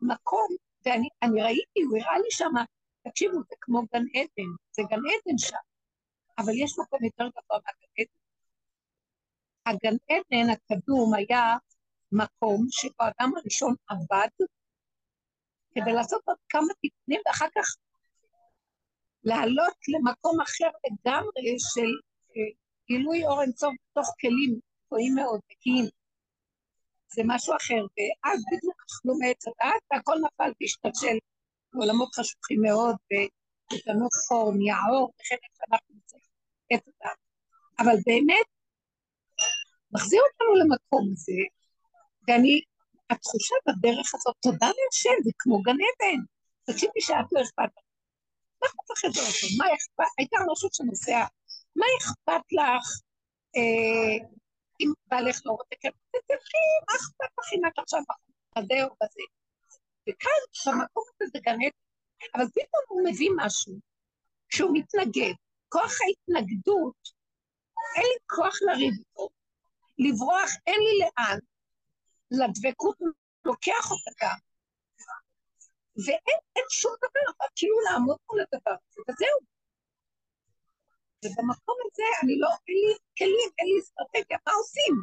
מקום, 0.00 0.48
ואני 0.86 1.08
ראיתי, 1.42 1.82
הוא 1.82 1.98
הראה 1.98 2.18
לי 2.18 2.30
שמה 2.30 2.64
תקשיבו, 3.08 3.38
זה 3.48 3.56
כמו 3.60 3.82
גן 3.92 4.04
עדן, 4.14 4.50
זה 4.72 4.82
גן 4.90 4.96
עדן 4.96 5.38
שם, 5.38 5.64
אבל 6.38 6.52
יש 6.56 6.72
מקום 6.78 7.04
יותר 7.04 7.24
גבוה 7.24 7.58
מהגן 7.64 7.92
עדן. 7.98 8.24
הגן 9.66 9.96
עדן 10.10 10.50
הקדום 10.52 11.14
היה 11.14 11.56
מקום 12.12 12.66
שבו 12.70 12.94
האדם 12.98 13.32
הראשון 13.36 13.74
עבד 13.88 14.46
כדי 15.74 15.92
לעשות 15.92 16.22
עוד 16.24 16.36
כמה 16.48 16.74
תיקונים 16.80 17.20
ואחר 17.26 17.46
כך 17.54 17.76
לעלות 19.24 19.76
למקום 19.88 20.40
אחר 20.40 20.70
לגמרי 20.86 21.56
של 21.58 21.90
אה, 22.36 22.52
גילוי 22.86 23.26
אור 23.26 23.42
אינסוף 23.42 23.74
בתוך 23.90 24.08
כלים 24.20 24.60
גבוהים 24.86 25.14
מאוד, 25.14 25.40
נקיים. 25.50 25.84
זה 27.14 27.22
משהו 27.26 27.56
אחר, 27.56 27.82
ואז 27.96 28.42
בדיוק 28.52 28.82
אכלו 28.86 29.14
מעץ 29.18 29.48
הדעת 29.48 29.82
והכל 29.92 30.14
נפל 30.24 30.52
והשתלשל 30.60 31.18
עולמות 31.80 32.14
חשוכים 32.14 32.62
מאוד, 32.62 32.96
ותנות 33.72 34.14
אור, 34.30 34.52
נהיה 34.56 34.76
אור, 34.90 35.12
וכן 35.16 35.36
איך 35.42 35.52
שאנחנו 35.58 35.94
צריכים 36.04 36.28
את 36.74 36.86
אותם. 36.86 37.16
אבל 37.78 37.96
באמת, 38.06 38.46
מחזיר 39.92 40.20
אותנו 40.28 40.54
למקום 40.60 41.12
הזה, 41.12 41.42
ואני, 42.28 42.60
התחושה 43.10 43.54
בדרך 43.66 44.14
הזאת, 44.14 44.36
תודה 44.40 44.66
להשם, 44.66 45.16
זה 45.24 45.30
כמו 45.38 45.62
גן 45.62 45.72
עדן. 45.72 46.20
תקשיבי 46.64 47.00
שאת 47.00 47.28
לא 47.32 47.40
אכפת 47.42 47.70
לך. 47.76 47.84
מה 48.60 48.66
אכפת 48.68 48.90
לך 48.90 49.04
אותו? 49.04 49.46
מה 49.58 49.66
אכפת? 49.74 50.12
הייתה 50.18 50.36
משהו 50.52 50.68
שנוסע, 50.72 51.24
מה 51.76 51.86
אכפת 51.98 52.44
לך 52.52 52.86
אה, 53.56 54.16
אם 54.80 54.92
בעלך 55.06 55.40
לא 55.44 55.52
רוצה? 55.52 55.88
תלכי, 56.26 56.64
מה 56.88 56.94
אכפת 56.96 57.30
לך 57.38 57.52
אם 57.54 57.66
את 57.66 57.78
עכשיו 57.78 58.00
בזה 58.58 58.84
או 58.84 58.94
בזה? 59.00 59.24
וכאן, 60.08 60.40
במקום 60.66 61.04
הזה 61.14 61.30
זה 61.32 61.38
גן 61.38 61.52
עדן. 61.52 61.78
אבל 62.34 62.44
פתאום 62.48 62.82
הוא 62.88 63.02
מביא 63.08 63.30
משהו 63.36 63.74
שהוא 64.48 64.70
מתנגד. 64.74 65.34
כוח 65.68 65.92
ההתנגדות, 66.02 67.00
אין 67.96 68.04
לי 68.04 68.18
כוח 68.26 68.54
לריב 68.62 68.94
איתו, 68.98 69.28
לברוח, 69.98 70.50
אין 70.66 70.80
לי 70.86 70.94
לאן, 71.00 71.38
לדבקות 72.30 72.98
לוקח 73.44 73.84
אותה 73.90 74.10
גם. 74.20 74.38
ואין 76.04 76.66
שום 76.70 76.94
דבר, 76.98 77.24
אבל 77.38 77.48
כאילו 77.56 77.76
לעמוד 77.80 78.16
מול 78.28 78.40
הדבר 78.40 78.70
הזה, 78.70 79.00
וזהו. 79.08 79.38
ובמקום 81.24 81.76
הזה 81.84 82.06
אני 82.22 82.38
לא, 82.38 82.48
אין 82.68 82.76
לי 82.84 82.94
כלים, 83.18 83.50
אין 83.58 83.68
לי 83.68 83.80
אסטרטגיה, 83.80 84.38
מה 84.46 84.52
עושים? 84.52 84.94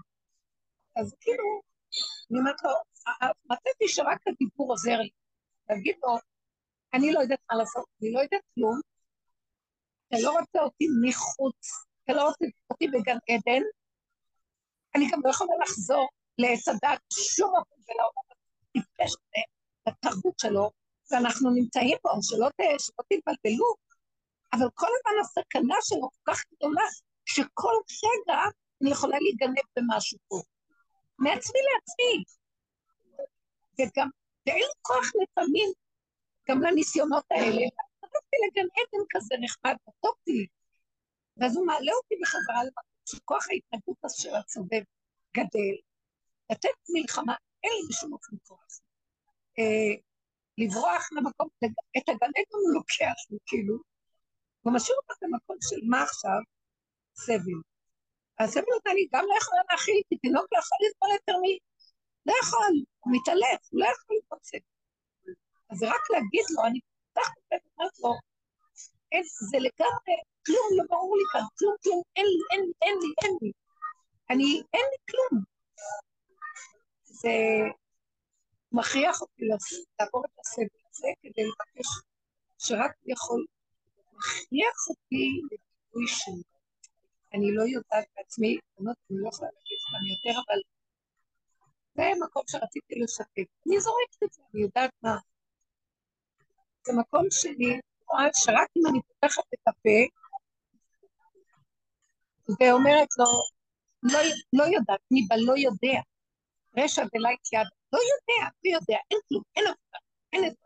אז 1.00 1.15
כאילו, 1.22 1.62
אני 2.31 2.39
אומרת 2.39 2.63
לו, 2.63 2.72
מצאתי 3.46 3.88
שרק 3.88 4.27
הדיבור 4.27 4.72
עוזר 4.72 4.98
לי. 4.98 5.10
להגיד 5.70 5.96
לו, 6.03 6.17
אני 6.93 7.13
לא 7.13 7.20
יודעת 7.20 7.39
מה 7.51 7.58
לעשות, 7.58 7.86
אני 8.01 8.12
לא 8.12 8.20
יודעת 8.20 8.41
כלום, 8.55 8.79
אתה 10.08 10.17
לא 10.22 10.31
רוצה 10.39 10.60
אותי 10.63 10.88
מחוץ, 11.08 11.86
אתה 12.03 12.13
לא 12.13 12.24
רוצה 12.24 12.46
אותי 12.70 12.88
בגן 12.88 13.17
עדן, 13.29 13.63
אני 14.96 15.10
גם 15.12 15.22
לא 15.25 15.29
יכולה 15.29 15.53
לחזור 15.63 16.10
לעץ 16.38 16.67
הדת 16.67 17.01
שום 17.13 17.50
אופן 17.55 17.75
ולעולם 17.88 18.25
הטיפש 18.70 19.15
הזה, 19.15 19.43
לתרבות 19.88 20.39
שלו, 20.39 20.72
ואנחנו 21.12 21.50
נמצאים 21.50 21.98
פה, 22.01 22.10
שלא, 22.22 22.50
שלא 22.79 23.03
תתבלבלו, 23.10 23.75
אבל 24.53 24.67
כל 24.75 24.88
הזמן 24.88 25.22
הסכנה 25.22 25.75
שלו 25.81 26.10
כל 26.10 26.31
כך 26.31 26.43
גדולה, 26.53 26.84
שכל 27.25 27.74
רגע 28.03 28.41
אני 28.81 28.91
יכולה 28.91 29.17
להיגנב 29.20 29.65
במשהו 29.75 30.17
פה. 30.27 30.41
מעצמי 31.20 31.60
לעצמי. 31.74 32.24
וגם, 33.88 34.10
ואין 34.46 34.58
לי 34.58 34.76
כוח 34.82 35.06
לפעמים 35.22 35.70
גם 36.50 36.62
לניסיונות 36.62 37.26
האלה. 37.32 37.66
הלכתי 38.04 38.36
לגן 38.46 38.68
עדן 38.78 39.04
כזה 39.10 39.36
נחמד, 39.42 39.76
טוב 40.02 40.16
לי. 40.28 40.48
ואז 41.38 41.56
הוא 41.58 41.66
מעלה 41.66 41.92
אותי 41.94 42.16
בחזרה 42.22 42.64
למקום 42.64 42.84
שכוח 43.06 43.46
ההתנגדות 43.50 43.98
של 44.10 44.36
הסובב 44.36 44.84
גדל. 45.38 45.76
לתת 46.52 46.70
מלחמה, 46.90 47.36
אין 47.64 47.72
לי 47.72 47.88
בשום 47.90 48.14
אופן 48.14 48.36
כוח. 48.44 48.80
אה, 49.60 49.94
לברוח 50.58 51.10
למקום, 51.12 51.48
את 51.98 52.10
הגן 52.10 52.32
עדן 52.38 52.52
הוא 52.52 52.74
לוקח 52.74 53.18
לי, 53.30 53.38
כאילו, 53.46 53.76
הוא 54.62 54.74
משאיר 54.74 54.98
אותך 54.98 55.16
במקום 55.22 55.58
של 55.62 55.82
מה 55.90 56.04
עכשיו? 56.04 56.42
סבל. 57.16 57.60
הסבל 58.40 58.72
הזה 58.76 58.92
אני 58.92 59.08
גם 59.14 59.24
לא 59.30 59.36
יכולה 59.42 59.62
להכיל, 59.72 60.02
כי 60.10 60.16
תינוק 60.18 60.46
לא 60.52 60.58
יכול 60.60 60.78
לסבול 60.82 61.10
יותר 61.14 61.38
מ... 61.38 61.71
לא 62.25 62.34
יכול, 62.42 62.74
הוא 63.00 63.13
מתעלף, 63.16 63.62
הוא 63.72 63.80
לא 63.82 63.86
יכול 63.86 64.16
להתפוצץ. 64.16 64.66
אז 65.70 65.78
זה 65.78 65.86
רק 65.88 66.04
להגיד 66.13 66.46
לו, 66.56 66.66
אני 66.68 66.80
פותחת 67.13 67.38
את 67.38 67.44
זה 67.50 67.56
ואומרת 67.63 68.00
לו, 68.00 68.13
אין, 69.12 69.24
זה 69.50 69.58
לגמרי, 69.58 70.16
כלום 70.46 70.68
לא 70.78 70.84
ברור 70.90 71.18
לי 71.18 71.24
כאן, 71.32 71.46
כלום, 71.60 71.75
כלום, 71.84 72.01
אין 72.16 72.25
לי, 72.25 72.42
אין 72.51 72.62
לי, 72.66 72.72
אין 72.82 72.96
לי, 73.01 73.13
אין 73.24 73.38
לי. 73.42 73.51
אני, 74.30 74.62
אין 74.74 74.86
לי 74.92 74.98
כלום. 75.10 75.44
זה 77.04 77.36
מכריח 78.72 79.22
אותי 79.22 79.44
לעבור 80.00 80.25
את 80.25 80.40
הסבל 80.40 80.80
הזה 80.90 81.08
כדי 81.22 81.44
לבקש 81.44 81.88
שרק 82.58 82.92
יכול 83.06 83.46
מכריח 84.13 84.78
אותי 84.90 85.42
לביטוי 85.44 86.08
שלי. 86.08 86.44
אני 87.34 87.56
לא 87.56 87.63
יודעת 87.63 88.06
בעצמי, 88.16 88.58
אני 88.80 88.86
לא 89.10 89.30
יכולה 89.30 89.50
להגיד 89.56 89.80
כאן 89.92 90.04
יותר, 90.12 90.40
אבל 90.40 90.60
זה 91.96 92.04
מקום 92.26 92.44
שרציתי 92.48 92.96
לשתף. 93.00 93.50
אני 93.68 93.80
זורקת 93.80 94.24
את 94.24 94.34
זה, 94.34 94.42
אני 94.54 94.62
יודעת 94.62 94.92
מה. 95.04 95.18
זה 96.86 96.94
מקום 97.00 97.26
רואה 98.10 98.26
שרק 98.34 98.70
אם 98.78 98.82
אני 98.90 99.00
פותחת 99.02 99.44
את 99.54 99.68
הפה 99.68 100.00
ואומרת 102.60 103.08
לו, 103.18 103.26
לא, 104.04 104.20
לא 104.54 104.64
יודעת, 104.64 105.00
מי 105.12 105.22
בלא 105.30 105.54
יודע, 105.58 106.02
רשע 106.78 107.04
ולייט 107.14 107.54
יד, 107.54 107.68
לא 107.94 108.00
יודע, 108.12 108.50
לא 108.66 108.76
יודע, 108.76 108.98
אין 109.12 109.20
כלום, 109.30 109.44
אין 109.56 109.66
עבודה, 109.66 110.00
אין 110.34 110.46
את 110.46 110.52
זה. 110.52 110.62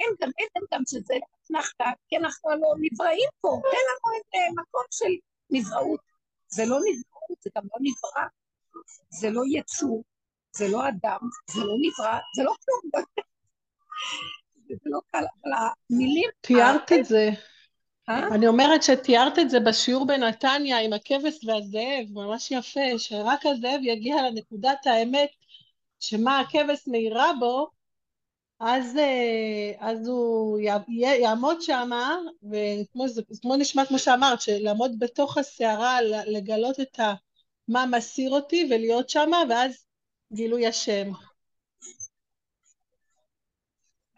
אין 0.00 0.10
גם, 0.20 0.30
אין 0.38 0.64
גם 0.72 0.82
שזה 0.86 1.14
אתנחתא, 1.44 1.84
כי 2.08 2.16
אנחנו 2.16 2.50
לא 2.50 2.74
נבראים 2.80 3.30
פה, 3.40 3.60
תן 3.62 3.84
לנו 3.88 4.16
איזה 4.16 4.60
מקום 4.60 4.84
של 4.90 5.12
נבראות. 5.50 6.00
זה 6.48 6.62
לא 6.62 6.76
נבראות, 6.78 7.42
זה 7.42 7.50
גם 7.56 7.62
לא 7.64 7.78
נברא, 7.80 8.26
זה 9.10 9.30
לא 9.30 9.42
יצור, 9.52 10.04
זה 10.56 10.68
לא 10.68 10.88
אדם, 10.88 11.18
זה 11.50 11.60
לא 11.60 11.74
נברא, 11.80 12.18
זה 12.36 12.42
לא 12.42 12.52
כלום. 12.64 13.04
זה 14.68 14.74
לא 14.84 14.98
קל, 15.12 15.18
אבל 15.18 15.52
המילים... 15.90 16.30
תיארת 16.40 16.92
את 16.92 17.04
זה. 17.04 17.30
אה? 18.08 18.28
אני 18.34 18.46
אומרת 18.46 18.82
שתיארת 18.82 19.38
את 19.38 19.50
זה 19.50 19.60
בשיעור 19.60 20.06
בנתניה 20.06 20.78
עם 20.78 20.92
הכבש 20.92 21.44
והזאב, 21.44 22.06
ממש 22.10 22.50
יפה, 22.50 22.98
שרק 22.98 23.46
הזאב 23.46 23.80
יגיע 23.82 24.16
לנקודת 24.22 24.86
האמת 24.86 25.28
שמה 26.00 26.40
הכבש 26.40 26.84
מאירה 26.86 27.32
בו, 27.40 27.70
אז, 28.60 28.96
אה, 28.96 29.72
אז 29.78 30.08
הוא 30.08 30.58
יעמוד 30.88 31.62
שם, 31.62 31.90
וכמו 33.30 33.56
נשמע 33.56 33.86
כמו 33.86 33.98
שאמרת, 33.98 34.40
שלעמוד 34.40 34.98
בתוך 34.98 35.38
הסערה, 35.38 36.02
לגלות 36.02 36.80
את 36.80 37.00
ה, 37.00 37.14
מה 37.68 37.84
מסיר 37.96 38.30
אותי 38.30 38.68
ולהיות 38.70 39.10
שם, 39.10 39.30
ואז 39.50 39.86
גילוי 40.32 40.66
השם. 40.66 41.10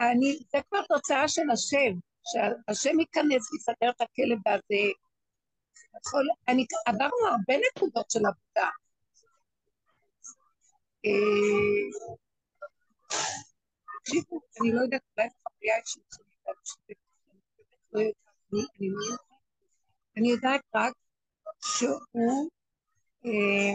אני, 0.00 0.38
זה 0.52 0.58
כבר 0.68 0.82
תוצאה 0.88 1.28
של 1.28 1.50
השם, 1.52 1.98
שהשם 2.24 3.00
ייכנס 3.00 3.52
ויסדר 3.52 3.90
את 3.90 4.00
הכלב 4.00 4.38
הזה. 4.46 4.92
יכול, 6.00 6.28
אני, 6.48 6.66
עברנו 6.86 7.26
הרבה 7.30 7.54
נקודות 7.68 8.10
של 8.10 8.18
עבודה. 8.18 8.70
אה, 11.04 11.10
תקשיבו, 14.02 14.40
אני 14.60 14.72
לא 14.72 14.80
יודעת, 14.80 15.02
אולי 15.18 15.28
חוויה 15.42 15.76
אישית 15.76 16.02
שלי, 16.14 16.24
אני 20.16 20.30
יודעת 20.30 20.60
רק 20.74 20.92
שהוא 21.64 22.50
אה, 23.24 23.74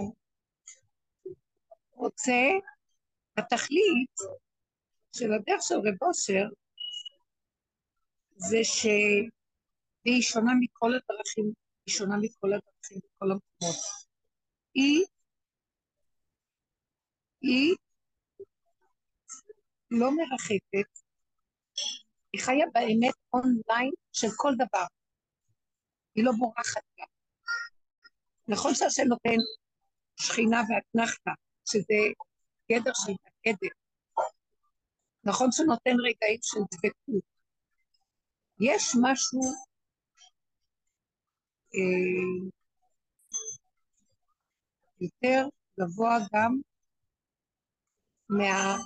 רוצה, 1.91 2.31
התכלית 3.37 4.15
של 5.15 5.33
הדרך 5.33 5.61
של 5.61 5.75
רב 5.75 6.03
אושר 6.03 6.45
זה 8.35 8.57
שהיא 8.63 10.21
שונה 10.21 10.51
מכל 10.59 10.91
הדרכים, 10.95 11.53
היא 11.85 11.95
שונה 11.95 12.15
מכל 12.21 12.47
הדרכים, 12.47 12.97
מכל 12.97 13.31
המקומות. 13.31 13.75
היא, 14.73 15.05
היא 17.41 17.75
לא 19.91 20.11
מרחפת, 20.15 20.99
היא 22.33 22.41
חיה 22.41 22.65
באמת 22.73 23.13
אונליין 23.33 23.91
של 24.13 24.27
כל 24.35 24.51
דבר. 24.55 24.85
היא 26.15 26.23
לא 26.23 26.31
בורחת 26.39 26.83
לה. 26.97 27.14
נכון 28.47 28.75
שהשם 28.75 29.03
נותן 29.07 29.37
שכינה 30.19 30.61
ואתנחתא, 30.69 31.31
שזה 31.65 31.99
גדר 32.71 32.91
של 32.93 33.13
הגדר. 33.27 33.75
נכון 35.23 35.51
שנותן 35.51 35.95
רגעים 36.05 36.39
של 36.41 36.59
דבקות. 36.71 37.23
יש 38.59 38.95
משהו 39.01 39.41
אה, 41.75 42.49
יותר 45.01 45.47
גבוה 45.79 46.17
גם 46.33 46.57
מה... 48.29 48.77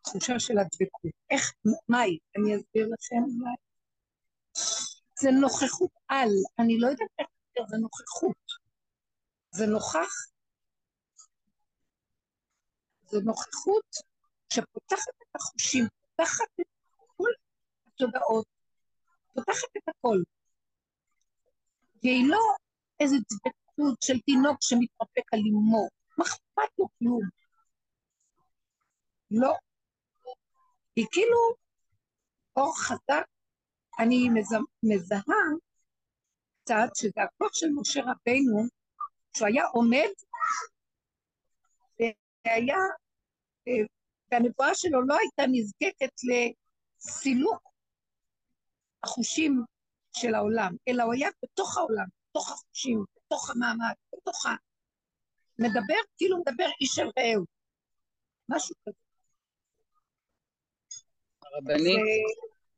התחושה 0.00 0.38
של 0.38 0.58
הדבקות. 0.58 1.12
איך, 1.30 1.52
מהי? 1.88 2.18
אני 2.36 2.56
אסביר 2.56 2.88
לכם 2.92 3.16
אולי. 3.16 3.54
זה 5.20 5.30
נוכחות 5.30 5.90
על, 6.08 6.28
אני 6.58 6.78
לא 6.78 6.86
יודעת 6.86 7.08
איך 7.18 7.28
זה 7.68 7.76
נוכחות. 7.76 8.70
זה 9.50 9.66
נוכח, 9.66 10.30
זה 13.02 13.18
נוכחות 13.24 13.96
שפותחת 14.52 15.14
את 15.22 15.36
החושים, 15.36 15.84
פותחת 16.00 16.60
את 16.60 16.66
כל 17.16 17.28
התודעות, 17.86 18.46
פותחת 19.34 19.76
את 19.76 19.88
הכל. 19.88 20.18
והיא 22.02 22.24
לא 22.28 22.40
איזו 23.00 23.16
דבקות 23.16 24.02
של 24.02 24.20
תינוק 24.20 24.56
שמתרפק 24.60 25.34
על 25.34 25.40
אמו, 25.50 25.88
מה 26.18 26.24
אכפת 26.24 26.78
לו 26.78 26.86
כלום? 26.98 27.22
לא, 29.30 29.54
היא 30.96 31.06
כאילו 31.12 31.38
אור 32.56 32.78
חזק, 32.78 33.26
אני 33.98 34.28
מזהה 34.82 35.34
קצת 36.64 36.88
שזה 36.94 37.22
הכוח 37.22 37.54
של 37.54 37.66
משה 37.74 38.00
רבינו, 38.00 38.62
שהוא 39.36 39.48
היה 39.48 39.64
עומד 39.66 40.08
והיה, 41.98 42.76
והנבואה 44.32 44.74
שלו 44.74 45.06
לא 45.06 45.16
הייתה 45.18 45.42
נזקקת 45.52 46.12
לסילוק 46.28 47.62
החושים 49.02 49.64
של 50.16 50.34
העולם, 50.34 50.72
אלא 50.88 51.02
הוא 51.02 51.14
היה 51.14 51.28
בתוך 51.42 51.78
העולם, 51.78 52.06
בתוך 52.30 52.50
החושים, 52.50 53.04
בתוך 53.16 53.50
המעמד, 53.50 53.94
בתוך 54.14 54.46
ה... 54.46 54.50
מדבר 55.58 56.00
כאילו 56.16 56.38
מדבר 56.38 56.66
איש 56.80 56.98
אל 56.98 57.10
רעהו, 57.18 57.44
משהו 58.48 58.74
כזה. 58.82 58.96
הרבנית. 61.42 61.98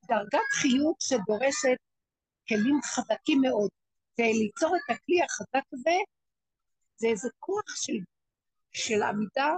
זה 0.01 0.07
דרגת 0.09 0.49
חיות 0.53 1.01
שדורשת 1.01 1.79
כלים 2.53 2.81
חזקים 2.85 3.41
מאוד. 3.41 3.71
וליצור 4.19 4.77
את 4.77 4.91
הכלי 4.91 5.23
החזק 5.23 5.67
הזה, 5.73 5.97
זה 6.97 7.09
איזה 7.09 7.29
כוח 7.39 7.77
של, 7.77 7.99
של 8.73 9.03
עמידה 9.03 9.55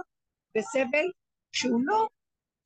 בסבל 0.55 1.05
שהוא 1.51 1.81
לא 1.85 2.07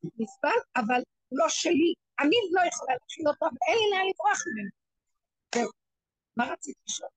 נסבל, 0.04 0.60
אבל 0.76 1.02
הוא 1.30 1.40
לא 1.40 1.46
שלי. 1.50 1.94
אני 2.20 2.36
לא 2.52 2.62
יכולה 2.68 2.94
להכיל 2.94 3.28
אותו, 3.28 3.46
ואין 3.46 3.78
לי 3.78 3.98
לאן 3.98 4.06
לברוח 4.10 4.44
ממנו. 4.48 4.70
זהו. 5.56 5.72
מה 6.38 6.54
רציתי 6.54 6.80
לשאול? 6.88 7.10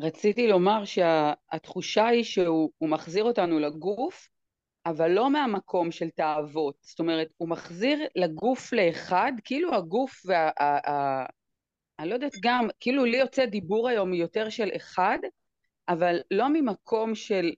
רציתי 0.00 0.48
לומר 0.48 0.84
שהתחושה 0.84 2.06
היא 2.06 2.24
שהוא 2.24 2.70
מחזיר 2.80 3.24
אותנו 3.24 3.58
לגוף, 3.58 4.28
אבל 4.86 5.10
לא 5.10 5.30
מהמקום 5.30 5.90
של 5.90 6.10
תאוות. 6.10 6.76
זאת 6.80 6.98
אומרת, 6.98 7.28
הוא 7.36 7.48
מחזיר 7.48 7.98
לגוף 8.16 8.72
לאחד, 8.72 9.32
כאילו 9.44 9.74
הגוף 9.74 10.22
וה... 10.26 10.50
אני 11.98 12.08
לא 12.08 12.14
יודעת 12.14 12.32
גם, 12.42 12.68
כאילו 12.80 13.04
לי 13.04 13.16
יוצא 13.16 13.46
דיבור 13.46 13.88
היום 13.88 14.14
יותר 14.14 14.48
של 14.48 14.68
אחד, 14.76 15.18
אבל 15.88 16.20
לא 16.30 16.48
ממקום 16.48 17.14
של 17.14 17.50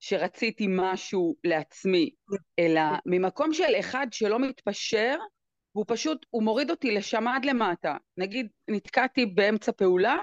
שרציתי 0.00 0.66
משהו 0.68 1.34
לעצמי, 1.44 2.10
אלא 2.58 2.80
ממקום 3.06 3.52
של 3.52 3.72
אחד 3.80 4.06
שלא 4.10 4.38
מתפשר, 4.38 5.16
והוא 5.74 5.84
פשוט, 5.88 6.26
הוא 6.30 6.42
מוריד 6.42 6.70
אותי 6.70 6.90
לשם 6.90 7.28
עד 7.28 7.44
למטה. 7.44 7.96
נגיד, 8.16 8.48
נתקעתי 8.68 9.26
באמצע 9.26 9.72
פעולה, 9.72 10.16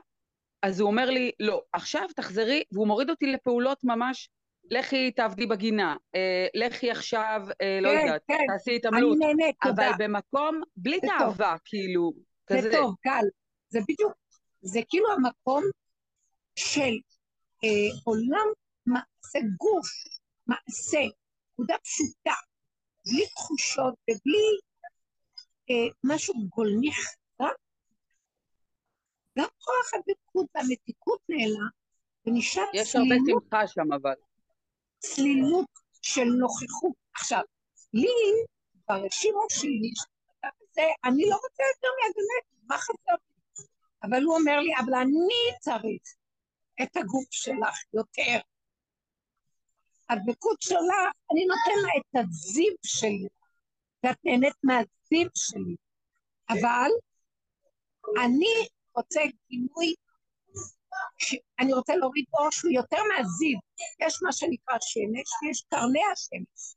אז 0.62 0.80
הוא 0.80 0.90
אומר 0.90 1.10
לי, 1.10 1.32
לא, 1.40 1.62
עכשיו 1.74 2.08
תחזרי, 2.16 2.64
והוא 2.72 2.88
מוריד 2.88 3.10
אותי 3.10 3.26
לפעולות 3.26 3.84
ממש 3.84 4.30
לכי 4.72 5.12
תעבדי 5.12 5.46
בגינה, 5.46 5.96
אה, 6.16 6.48
לכי 6.54 6.92
עכשיו, 6.92 7.42
אה, 7.62 7.80
לא 7.82 7.90
כן, 7.90 8.00
יודעת, 8.06 8.22
כן. 8.28 8.46
תעשי 8.48 8.76
התעמלות. 8.76 9.18
אני 9.18 9.28
נהנית, 9.28 9.56
תודה. 9.62 9.90
אבל 9.90 10.06
במקום, 10.06 10.62
בלי 10.78 11.00
תאווה, 11.00 11.56
כאילו, 11.66 12.12
כזה. 12.48 12.62
זה 12.62 12.72
טוב, 12.72 12.96
גל. 13.06 13.26
זה 13.76 13.82
בדיוק, 13.88 14.14
זה 14.62 14.80
כאילו 14.90 15.06
המקום 15.12 15.64
של 16.56 16.94
אה, 17.64 18.00
עולם 18.04 18.48
מעשה 18.86 19.40
גוף, 19.58 19.88
מעשה, 20.48 21.00
נקודה 21.54 21.76
פשוטה, 21.84 22.34
בלי 23.06 23.28
תחושות 23.28 23.94
ובלי 24.10 24.48
אה, 25.70 25.94
משהו 26.04 26.34
גולמי 26.50 26.92
חזק. 26.94 27.56
גם 29.38 29.48
כוח 29.60 29.94
הדבקות 29.94 30.48
והמתיקות 30.56 31.20
נעלם, 31.30 31.70
ונשאר 32.26 32.64
יש 32.74 32.96
הרבה 32.96 33.16
שמחה 33.28 33.68
שם 33.68 33.94
אבל. 33.94 34.16
צלילות 35.00 35.70
של 36.02 36.26
נוכחות. 36.26 36.94
עכשיו, 37.14 37.42
לי, 37.94 38.08
ברשימו 38.88 39.46
שלי, 39.50 39.92
זה, 40.72 40.82
אני 41.06 41.24
לא 41.30 41.36
רוצה 41.36 41.64
יותר 41.76 41.88
מהגנט, 42.00 42.68
מה 42.68 42.78
חסר 42.78 43.12
לי? 43.12 43.35
אבל 44.10 44.24
הוא 44.24 44.38
אומר 44.38 44.60
לי, 44.60 44.72
אבל 44.84 44.94
אני 44.94 45.60
צריך 45.60 46.02
את 46.84 46.98
הגוף 46.98 47.28
שלך 47.32 47.78
יותר. 47.94 48.40
הדבקות 50.10 50.62
שלה, 50.62 51.02
אני 51.32 51.46
נותן 51.46 51.80
לה 51.82 51.90
את 52.00 52.26
הזיו 52.26 52.74
שלי, 52.86 53.28
ואת 54.04 54.18
נהנית 54.24 54.56
מהזיו 54.64 55.30
שלי. 55.36 55.76
אבל 56.50 56.90
אני 58.26 58.68
רוצה 58.96 59.22
גינוי, 59.50 59.94
אני 61.60 61.74
רוצה 61.74 61.96
להוריד 61.96 62.26
אור 62.34 62.52
שהוא 62.52 62.72
יותר 62.72 62.98
מהזיו. 63.10 63.60
יש 64.00 64.20
מה 64.24 64.32
שנקרא 64.32 64.76
שמש, 64.82 65.30
ויש 65.42 65.66
קרני 65.70 66.04
השמש. 66.14 66.76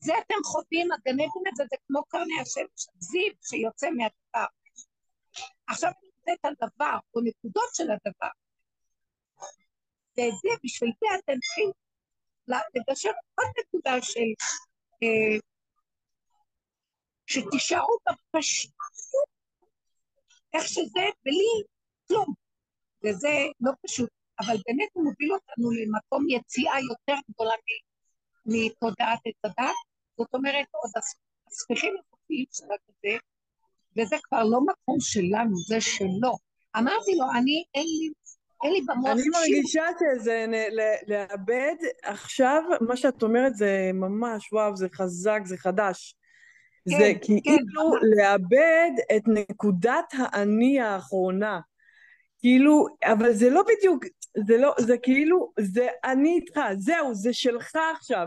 זה 0.00 0.12
אתם 0.18 0.34
חווים, 0.44 0.88
יודעים 1.06 1.44
את 1.48 1.56
זה, 1.56 1.64
זה 1.70 1.76
כמו 1.86 2.04
קרני 2.08 2.40
השמש, 2.42 2.86
זיו 2.98 3.32
שיוצא 3.48 3.90
מהדבר. 3.90 4.57
עכשיו 5.66 5.90
אני 5.90 6.10
רוצה 6.18 6.32
את 6.32 6.62
הדבר, 6.62 6.98
או 7.14 7.20
נקודות 7.20 7.74
של 7.74 7.90
הדבר. 7.90 8.30
ואת 10.16 10.32
זה, 10.42 10.48
בשביל 10.64 10.92
זה 11.00 11.06
אתם 11.18 11.38
צריכים 11.40 11.70
לגשר 12.74 13.10
עוד 13.34 13.48
נקודה 13.60 14.02
של... 14.02 14.28
אה, 15.02 15.38
שתישארו 17.26 17.96
בפשטות, 18.08 19.28
איך 20.54 20.68
שזה, 20.68 21.04
בלי 21.24 21.62
כלום. 22.08 22.34
וזה 23.04 23.28
לא 23.60 23.72
פשוט, 23.86 24.10
אבל 24.40 24.56
באמת 24.66 24.88
הוא 24.92 25.04
מוביל 25.04 25.32
אותנו 25.32 25.70
למקום 25.70 26.26
יציאה 26.28 26.80
יותר 26.90 27.20
גדולה 27.30 27.54
מתודעת 28.46 29.20
את 29.28 29.44
הדת, 29.44 29.74
זאת 30.18 30.34
אומרת, 30.34 30.66
עוד 30.72 30.90
הספיחים 31.46 31.94
החופיים 31.98 32.46
של 32.52 32.64
הכזה, 32.64 33.18
וזה 33.96 34.16
כבר 34.22 34.44
לא 34.44 34.60
מקום 34.60 35.00
שלנו, 35.00 35.56
זה 35.66 35.80
שלו. 35.80 36.36
אמרתי 36.76 37.14
לו, 37.16 37.24
אני, 37.34 37.64
אין 37.74 37.84
לי, 37.84 38.10
אין 38.64 38.72
לי 38.72 38.80
במוח... 38.86 39.10
אני 39.10 39.22
מרגישה 39.28 39.84
שזה, 40.00 40.46
לאבד 41.06 41.74
עכשיו, 42.02 42.62
מה 42.80 42.96
שאת 42.96 43.22
אומרת 43.22 43.56
זה 43.56 43.90
ממש, 43.94 44.52
וואו, 44.52 44.76
זה 44.76 44.88
חזק, 44.92 45.40
זה 45.44 45.56
חדש. 45.56 46.14
כן, 46.90 46.98
זה 46.98 47.12
כאילו 47.22 47.92
כן. 47.92 48.06
לאבד 48.16 49.16
את 49.16 49.22
נקודת 49.26 50.12
האני 50.12 50.80
האחרונה. 50.80 51.60
כאילו, 52.38 52.86
אבל 53.04 53.32
זה 53.32 53.50
לא 53.50 53.62
בדיוק, 53.62 54.04
זה 54.46 54.56
לא, 54.56 54.74
זה 54.78 54.98
כאילו, 54.98 55.52
זה 55.60 55.88
אני 56.04 56.36
איתך, 56.36 56.60
זהו, 56.78 57.14
זה 57.14 57.32
שלך 57.32 57.76
עכשיו. 57.96 58.26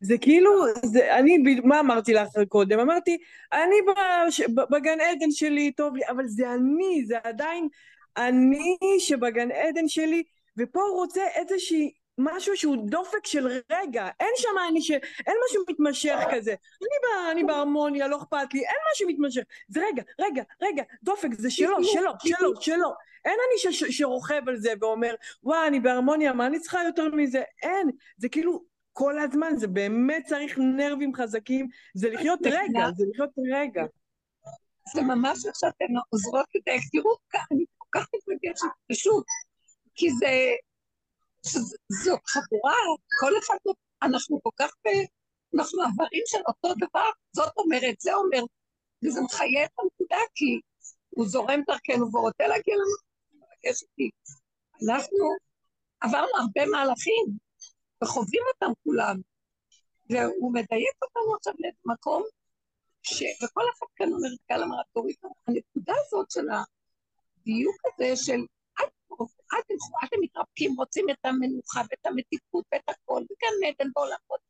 זה 0.00 0.18
כאילו, 0.18 0.50
זה, 0.84 1.18
אני, 1.18 1.38
מה 1.64 1.80
אמרתי 1.80 2.14
לך 2.14 2.28
קודם? 2.48 2.80
אמרתי, 2.80 3.18
אני 3.52 3.76
בש, 3.86 4.40
בגן 4.70 5.00
עדן 5.00 5.30
שלי, 5.30 5.72
טוב 5.72 5.96
לי, 5.96 6.02
אבל 6.08 6.26
זה 6.26 6.54
אני, 6.54 7.04
זה 7.06 7.18
עדיין 7.24 7.68
אני 8.16 8.76
שבגן 8.98 9.50
עדן 9.50 9.88
שלי, 9.88 10.22
ופה 10.58 10.80
הוא 10.80 10.96
רוצה 10.96 11.22
איזושהי 11.34 11.92
משהו 12.18 12.56
שהוא 12.56 12.76
דופק 12.90 13.26
של 13.26 13.46
רגע, 13.70 14.08
אין 14.20 14.32
שם 14.36 14.48
אני 14.68 14.82
ש... 14.82 14.90
אין 15.26 15.36
משהו 15.48 15.64
מתמשך 15.68 16.18
כזה. 16.30 16.50
אני, 16.50 16.96
בא, 17.02 17.30
אני 17.32 17.44
בהרמוניה, 17.44 18.08
לא 18.08 18.16
אכפת 18.16 18.54
לי, 18.54 18.60
אין 18.60 18.76
משהו 18.92 19.08
מתמשך. 19.08 19.42
זה 19.68 19.80
רגע, 19.92 20.02
רגע, 20.18 20.42
רגע, 20.62 20.82
דופק, 21.02 21.28
זה 21.32 21.50
שלו, 21.50 21.84
שלו, 21.84 22.12
שלו, 22.24 22.62
שלו. 22.62 22.92
אין 23.24 23.34
אני 23.48 23.72
ש, 23.72 23.84
ש, 23.84 23.98
שרוכב 23.98 24.48
על 24.48 24.56
זה 24.56 24.72
ואומר, 24.80 25.14
וואי, 25.42 25.68
אני 25.68 25.80
בהרמוניה, 25.80 26.32
מה 26.32 26.46
אני 26.46 26.60
צריכה 26.60 26.84
יותר 26.84 27.08
מזה? 27.08 27.42
אין. 27.62 27.90
זה 28.16 28.28
כאילו 28.28 28.69
כל 28.92 29.18
הזמן, 29.18 29.52
זה 29.56 29.66
באמת 29.66 30.24
צריך 30.26 30.58
נרבים 30.58 31.14
חזקים, 31.14 31.68
זה 31.94 32.10
לחיות 32.10 32.40
רגע, 32.44 32.80
זה 32.96 33.04
לחיות 33.10 33.30
רגע. 33.54 33.82
זה 34.94 35.02
ממש 35.02 35.46
עכשיו 35.46 35.70
אתן 35.70 35.94
עוזרות 36.08 36.46
לדייק, 36.54 36.82
תראו, 36.92 37.16
אני 37.52 37.64
כל 37.78 37.86
כך 37.92 38.06
מתרגשת, 38.14 38.66
פשוט, 38.92 39.24
כי 39.94 40.10
זה, 40.10 40.50
זו 42.04 42.16
חבורה, 42.26 42.74
כל 43.20 43.32
אחד, 43.38 43.56
אנחנו 44.02 44.40
כל 44.42 44.50
כך, 44.58 44.70
אנחנו 45.54 45.82
עברים 45.82 46.22
של 46.26 46.38
אותו 46.48 46.74
דבר, 46.74 47.10
זאת 47.32 47.52
אומרת, 47.56 48.00
זה 48.00 48.14
אומר, 48.14 48.42
וזה 49.04 49.20
מחיה 49.20 49.64
את 49.64 49.70
הנקודה, 49.78 50.18
כי 50.34 50.60
הוא 51.10 51.26
זורם 51.28 51.60
דרכנו 51.66 52.12
ורוצה 52.12 52.46
להגיע 52.46 52.74
לנו, 52.74 52.96
מבקש 53.32 53.82
אותי. 53.82 54.10
אנחנו 54.84 55.24
עברנו 56.00 56.28
הרבה 56.38 56.70
מהלכים, 56.70 57.24
וחווים 58.02 58.42
אותם 58.54 58.72
כולם, 58.84 59.16
והוא 60.10 60.54
מדייק 60.54 60.96
אותנו 61.02 61.36
עכשיו 61.36 61.54
למקום 61.58 62.22
ש... 63.02 63.22
וכל 63.42 63.62
אחד 63.74 63.86
כאן 63.96 64.12
אומר, 64.12 64.28
קהל 64.48 64.62
אמרה, 64.62 64.82
תוריד, 64.92 65.16
הנקודה 65.46 65.94
הזאת 66.06 66.30
של 66.30 66.46
הדיוק 66.50 67.76
הזה 67.86 68.16
של 68.16 68.40
אל 69.52 69.60
תלכו, 69.68 69.94
אתם 70.04 70.16
מתרפקים, 70.20 70.74
רוצים 70.76 71.10
את 71.10 71.24
המנוחה 71.24 71.80
ואת 71.90 72.06
המתיקות 72.06 72.64
ואת 72.72 72.88
הכל, 72.88 73.22
וגם 73.22 73.54
עדן 73.68 73.90
בעולמות. 73.94 74.40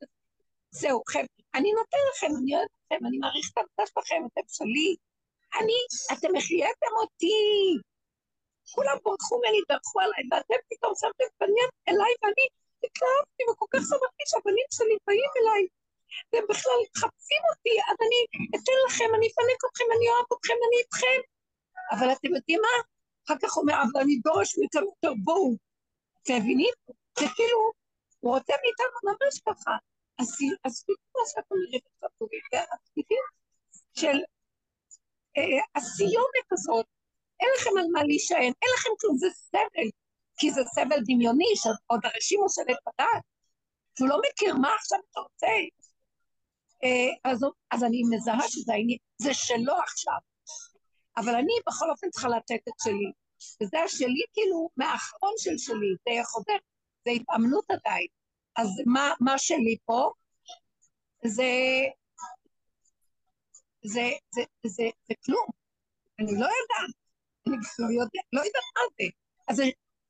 זהו, 0.71 1.03
חבר'ה, 1.09 1.25
אני 1.55 1.73
נותן 1.73 1.99
לכם, 2.11 2.37
אני 2.43 2.57
אוהבת 2.57 2.71
אתכם, 2.93 3.07
אני 3.07 3.19
מעריך 3.19 3.51
את 3.53 3.59
העבודה 3.59 3.85
שלכם, 3.87 4.23
אתם 4.27 4.47
שלי. 4.49 4.97
אני, 5.59 5.79
אתם 6.13 6.37
החייתם 6.37 6.93
אותי. 7.01 7.41
כולם 8.75 8.97
ברחו 9.05 9.39
ממני, 9.39 9.61
דרכו 9.69 10.01
עליי, 10.01 10.23
ואתם 10.31 10.61
פתאום 10.71 10.93
שמתם 11.01 11.29
פנים 11.39 11.69
אליי, 11.89 12.13
ואני 12.23 12.47
התלהבתי, 12.87 13.43
וכל 13.49 13.69
כך 13.73 13.83
שמחתי 13.91 14.25
שהבנים 14.31 14.69
שלי 14.77 14.97
באים 15.07 15.33
אליי. 15.39 15.63
והם 16.31 16.45
בכלל 16.53 16.79
מחפשים 16.85 17.43
אותי, 17.51 17.75
אז 17.89 17.97
אני 18.07 18.19
אתן 18.57 18.79
לכם, 18.87 19.11
אני 19.17 19.27
אפנק 19.31 19.61
אתכם, 19.69 19.89
אני 19.97 20.07
אוהב 20.13 20.29
אתכם, 20.35 20.59
אני 20.67 20.77
איתכם. 20.83 21.21
אבל 21.93 22.13
אתם 22.13 22.31
יודעים 22.37 22.61
מה? 22.67 22.77
אחר 23.25 23.37
כך 23.43 23.57
אומר, 23.57 23.75
אבל 23.83 24.01
אני 24.05 24.17
דורש 24.27 24.59
מאיתנו 24.59 24.87
יותר, 24.93 25.13
בואו. 25.25 25.57
אתם 26.23 26.37
מבינים? 26.41 26.75
זה 27.19 27.27
כאילו, 27.37 27.61
הוא 28.21 28.35
רוצה 28.35 28.55
מאיתנו 28.63 28.97
ממש 29.09 29.35
ככה. 29.47 29.77
אז 30.65 30.85
כמו 30.87 31.23
שאת 31.31 31.45
אומרת, 31.51 32.69
הספידים 32.75 33.25
של 33.95 34.19
אה, 35.37 35.63
הסיומת 35.75 36.47
הזאת, 36.53 36.87
אין 37.41 37.49
לכם 37.57 37.71
על 37.79 37.87
מה 37.93 38.05
להישען, 38.05 38.53
אין 38.63 38.71
לכם 38.77 38.91
כלום, 39.01 39.17
זה 39.19 39.27
סבל, 39.31 39.89
כי 40.41 40.51
זה 40.51 40.61
סבל 40.75 41.01
דמיוני, 41.07 41.53
שעוד 41.57 42.01
הרשימו 42.05 42.49
של 42.49 42.63
בדעת, 42.63 43.23
שהוא 43.99 44.09
לא 44.09 44.19
מכיר 44.29 44.55
מה 44.55 44.75
עכשיו 44.79 44.99
אתה 45.11 45.21
רוצה. 45.21 45.47
אה, 46.85 47.31
אז, 47.31 47.45
אז 47.71 47.85
אני 47.85 48.03
מזהה 48.11 48.49
שזה 48.49 48.73
העניין, 48.73 48.99
זה 49.23 49.35
שלו 49.35 49.73
עכשיו. 49.73 50.19
אבל 51.17 51.35
אני 51.35 51.53
בכל 51.67 51.91
אופן 51.91 52.11
צריכה 52.11 52.29
לתת 52.29 52.69
את 52.69 52.75
שלי. 52.83 53.13
וזה 53.63 53.81
השלי 53.81 54.25
כאילו 54.33 54.71
מהאחרון 54.77 55.33
של 55.39 55.59
שלי, 55.59 55.95
זה 56.09 56.25
חוזר, 56.25 56.57
זה 57.05 57.11
התאמנות 57.11 57.65
עדיין. 57.71 58.07
אז 58.57 58.69
מה, 58.87 59.13
מה 59.21 59.39
שלי 59.39 59.77
פה? 59.85 60.11
זה, 61.25 61.53
זה, 63.85 64.11
זה, 64.35 64.43
זה, 64.67 64.85
זה, 65.09 65.15
כלום. 65.25 65.47
אני 66.19 66.33
לא 66.33 66.47
יודעת, 66.47 66.95
אני 67.47 67.57
לא 67.79 67.93
יודעת, 67.93 68.25
לא 68.33 68.41
יודעת 68.41 68.65
מה 68.77 68.83
זה. 68.99 69.05
אז 69.49 69.61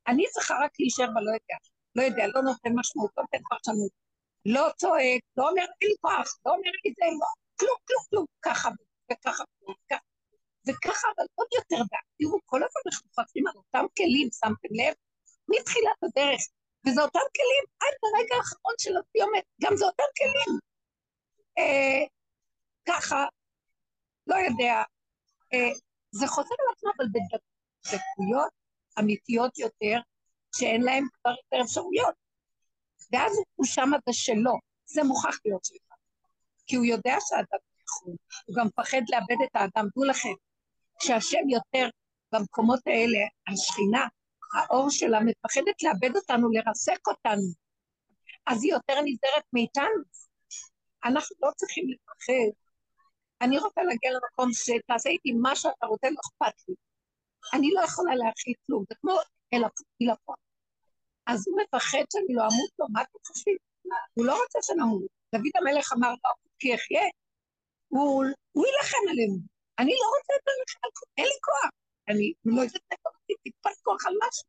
אני 0.09 0.25
צריכה 0.31 0.55
רק 0.65 0.71
להישאר 0.79 1.07
בלא 1.15 1.31
יודע. 1.31 1.57
לא 1.97 2.03
יודע, 2.03 2.27
לא 2.35 2.43
נותן 2.43 2.71
משמעות, 2.75 3.11
לא 3.17 3.23
נותן 3.23 3.43
פרשנות. 3.49 3.91
לא 4.47 4.69
צועק, 4.77 5.23
לא 5.37 5.49
אומר 5.49 5.63
אין 5.63 5.89
לי 5.91 5.95
כוח, 6.01 6.39
לא 6.47 6.51
אומר 6.53 6.71
לי 6.85 6.93
זה, 6.97 7.05
לא, 7.21 7.27
כלום, 7.61 7.77
כלום, 7.87 8.05
כלום, 8.11 8.27
ככה 8.43 8.69
וככה 9.13 9.45
וככה. 9.63 10.11
וככה, 10.69 11.09
אבל 11.17 11.27
עוד 11.35 11.49
יותר 11.55 11.83
דק. 11.85 12.05
תראו, 12.19 12.39
כל 12.45 12.57
הזמן 12.57 12.83
אנחנו 12.87 13.11
חוזרים 13.15 13.47
על 13.47 13.57
אותם 13.57 13.87
כלים, 13.97 14.29
שמתם 14.41 14.73
לב? 14.81 14.95
מתחילת 15.49 15.99
הדרך. 16.03 16.41
וזה 16.87 17.03
אותם 17.03 17.27
כלים 17.37 17.65
עד 17.81 17.95
לרגע 18.03 18.35
האחרון 18.37 18.75
של 18.79 18.95
הסיומת, 18.97 19.45
גם 19.63 19.77
זה 19.77 19.85
אותם 19.85 20.11
כלים. 20.19 20.59
אה, 21.59 22.03
ככה, 22.89 23.25
לא 24.27 24.37
יודע, 24.37 24.75
אה, 25.53 25.73
זה 26.11 26.27
חוזר 26.27 26.55
על 26.59 26.75
עצמו, 26.75 26.91
אבל 26.97 27.07
בדקויות 27.15 28.60
אמיתיות 28.98 29.59
יותר, 29.59 30.00
שאין 30.57 30.83
להם 30.83 31.05
כבר 31.14 31.31
יותר 31.31 31.64
אפשרויות. 31.64 32.14
ואז 33.12 33.33
הוא 33.55 33.66
שמה 33.66 33.96
זה 34.07 34.12
שלו, 34.12 34.59
זה 34.87 35.03
מוכרח 35.05 35.38
להיות 35.44 35.64
שלך. 35.64 35.94
כי 36.66 36.76
הוא 36.76 36.85
יודע 36.85 37.16
שהאדם 37.20 37.59
יכול, 37.87 38.14
הוא 38.46 38.57
גם 38.57 38.66
מפחד 38.66 39.03
לאבד 39.09 39.44
את 39.44 39.50
האדם, 39.55 39.88
דעו 39.94 40.05
לכם, 40.05 40.35
כשהשם 41.00 41.48
יותר 41.48 41.88
במקומות 42.33 42.81
האלה, 42.87 43.18
השכינה, 43.53 44.07
האור 44.55 44.90
שלה 44.90 45.20
מפחדת 45.20 45.83
לאבד 45.83 46.16
אותנו, 46.16 46.48
לרסק 46.50 47.09
אותנו, 47.09 47.53
אז 48.46 48.64
היא 48.64 48.72
יותר 48.72 48.94
נזהרת 49.05 49.44
מאיתנו. 49.53 50.03
אנחנו 51.05 51.37
לא 51.42 51.50
צריכים 51.57 51.85
לפחד. 51.88 52.61
אני 53.40 53.59
רוצה 53.59 53.83
להגיע 53.83 54.11
למקום 54.11 54.50
שתעשה 54.53 55.11
איתי 55.11 55.33
מה 55.33 55.57
שאתה 55.57 55.87
רוצה, 55.87 56.07
לא 56.11 56.16
אכפת 56.20 56.68
לי. 56.68 56.74
אני 57.55 57.70
לא 57.74 57.81
יכולה 57.85 58.14
להכיל 58.14 58.55
כלום, 58.66 58.85
זה 58.88 58.94
כמו 59.00 59.12
אל 59.53 60.11
הפועל. 60.12 60.38
אז 61.26 61.48
הוא 61.48 61.59
מפחד 61.62 62.05
שאני 62.12 62.35
לא 62.35 62.42
אמות 62.42 62.70
לו, 62.79 62.87
מה 62.92 63.03
אתם 63.03 63.18
חושבים? 63.26 63.57
הוא 64.14 64.26
לא 64.26 64.42
רוצה 64.42 64.59
שנמות. 64.62 65.03
דוד 65.35 65.55
המלך 65.55 65.92
אמר 65.92 66.11
לו, 66.11 66.31
כי 66.59 66.74
אחיה, 66.74 67.03
הוא, 67.88 68.24
הוא 68.53 68.66
יילחם 68.66 69.05
עלינו. 69.11 69.38
אני 69.79 69.94
לא 70.00 70.07
רוצה 70.14 70.33
את 70.37 70.48
הלחם, 70.48 70.88
אין 71.18 71.26
לי 71.26 71.38
כוח. 71.46 71.70
אני 72.09 72.33
לא 72.44 72.62
יודעת 72.62 72.83
איך 72.90 73.00
אותי, 73.07 73.35
טיפת 73.42 73.76
כוח 73.83 74.07
על 74.07 74.14
משהו. 74.22 74.48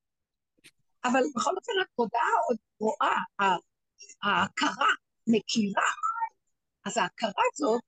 אבל 1.04 1.24
בכל 1.36 1.56
אופן 1.58 1.74
התודעה 1.82 2.34
עוד 2.48 2.58
רואה, 2.80 3.18
ההכרה 4.24 4.92
מכירה. 5.28 5.92
אז 6.86 6.98
ההכרה 6.98 7.44
הזאת, 7.54 7.82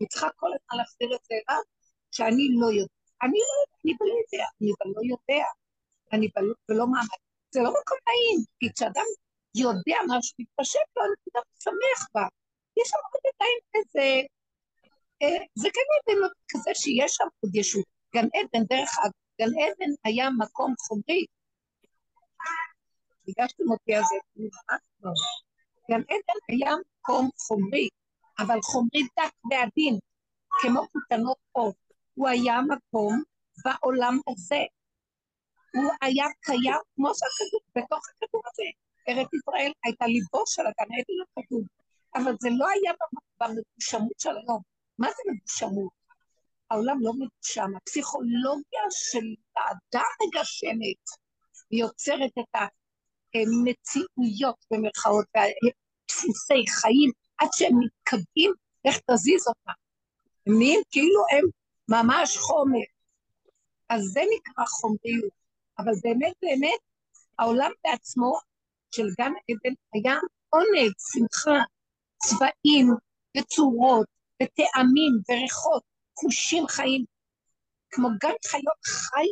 היא 0.00 0.08
צריכה 0.08 0.28
כל 0.36 0.46
הזמן 0.46 0.78
להחזיר 0.78 1.16
את 1.16 1.24
זה 1.24 1.34
אליו, 1.34 1.62
שאני 2.10 2.48
לא 2.60 2.66
יודע. 2.66 2.96
אני 3.22 3.38
לא 3.48 3.54
יודע, 3.62 3.75
אני 3.86 3.94
לא 4.00 4.06
יודע, 4.06 4.46
אני 4.60 4.70
אבל 4.70 4.92
לא 4.96 5.00
יודע. 5.12 5.44
אני 6.12 6.28
ולא 6.68 6.86
מעמד. 6.86 7.20
זה 7.50 7.60
לא 7.60 7.70
מקום 7.70 7.98
נעים, 8.06 8.44
כי 8.58 8.72
כשאדם 8.72 9.08
יודע 9.54 9.98
משהו, 10.08 10.34
מתפשט 10.38 10.88
לו, 10.96 11.02
אני 11.04 11.14
פתאום 11.24 11.44
שמח 11.64 12.08
בה. 12.14 12.26
יש 12.76 12.88
שם 12.88 12.98
עוד 13.12 13.22
עדיין 13.34 13.58
איזה... 13.74 14.26
זה 15.54 15.68
גן 15.76 15.88
עדן 15.94 16.28
כזה 16.50 16.70
שיש 16.74 17.12
שם 17.14 17.24
עוד 17.40 17.54
ישות. 17.54 17.84
גן 18.14 18.26
עדן, 18.34 18.64
דרך 18.64 18.90
אגב, 18.98 19.12
גן 19.40 19.52
עדן 19.60 19.92
היה 20.04 20.28
מקום 20.38 20.74
חומרי. 20.78 21.26
הגשתם 23.28 23.64
אותי 23.70 23.94
על 23.94 24.02
זה, 24.02 24.16
גן 25.90 26.00
עדן 26.00 26.38
היה 26.48 26.74
מקום 27.00 27.30
חומרי, 27.36 27.88
אבל 28.38 28.58
חומרי 28.62 29.02
דק 29.02 29.34
ועדין, 29.50 29.98
כמו 30.60 30.88
קוטנות 30.88 31.38
אור. 31.54 31.74
הוא 32.14 32.28
היה 32.28 32.60
מקום 32.60 33.22
בעולם 33.64 34.18
הזה. 34.28 34.62
הוא 35.74 35.90
היה 36.02 36.26
קיים 36.40 36.80
כמו 36.94 37.08
שהכדור, 37.14 37.60
בתוך 37.76 38.08
הכדור 38.08 38.42
הזה. 38.46 38.62
ארץ 39.08 39.28
ישראל 39.34 39.72
הייתה 39.84 40.06
ליבו 40.06 40.46
של 40.46 40.62
הגן 40.62 40.92
עדן 40.94 41.42
הכדור, 41.42 41.62
אבל 42.14 42.36
זה 42.40 42.48
לא 42.58 42.66
היה 42.68 42.92
במגושמות 43.40 44.20
של 44.20 44.36
היום. 44.36 44.62
מה 44.98 45.08
זה 45.08 45.22
מגושמות? 45.32 45.92
העולם 46.70 46.98
לא 47.00 47.12
מגושם, 47.12 47.76
הפסיכולוגיה 47.76 48.80
של 48.90 49.34
האדם 49.56 50.10
מגשמת, 50.22 51.04
יוצרת 51.70 52.30
את 52.38 52.60
המציאויות 53.34 54.66
במרכאות, 54.70 55.26
דפוסי 56.08 56.64
חיים, 56.80 57.10
עד 57.38 57.48
שהם 57.52 57.78
מתקבעים, 57.78 58.52
איך 58.84 59.00
תזיז 59.10 59.48
אותם. 59.48 59.72
הם 60.46 60.58
נהיים 60.58 60.80
כאילו 60.90 61.20
הם 61.32 61.44
ממש 61.88 62.36
חומר. 62.36 62.95
אז 63.88 64.02
זה 64.02 64.20
נקרא 64.36 64.64
חומריות. 64.66 65.32
אבל 65.78 65.92
באמת 66.02 66.32
באמת 66.42 66.80
העולם 67.38 67.70
בעצמו 67.84 68.38
של 68.90 69.06
גן 69.18 69.32
עדן 69.50 69.74
היה 69.92 70.14
עונג, 70.48 70.92
שמחה, 71.12 71.64
צבעים 72.16 72.86
וצורות 73.38 74.06
וטעמים 74.42 75.12
וריחות, 75.28 75.82
חושים 76.18 76.66
חיים, 76.66 77.04
כמו 77.90 78.08
גן 78.20 78.34
חיות 78.46 78.84
חי 78.84 79.26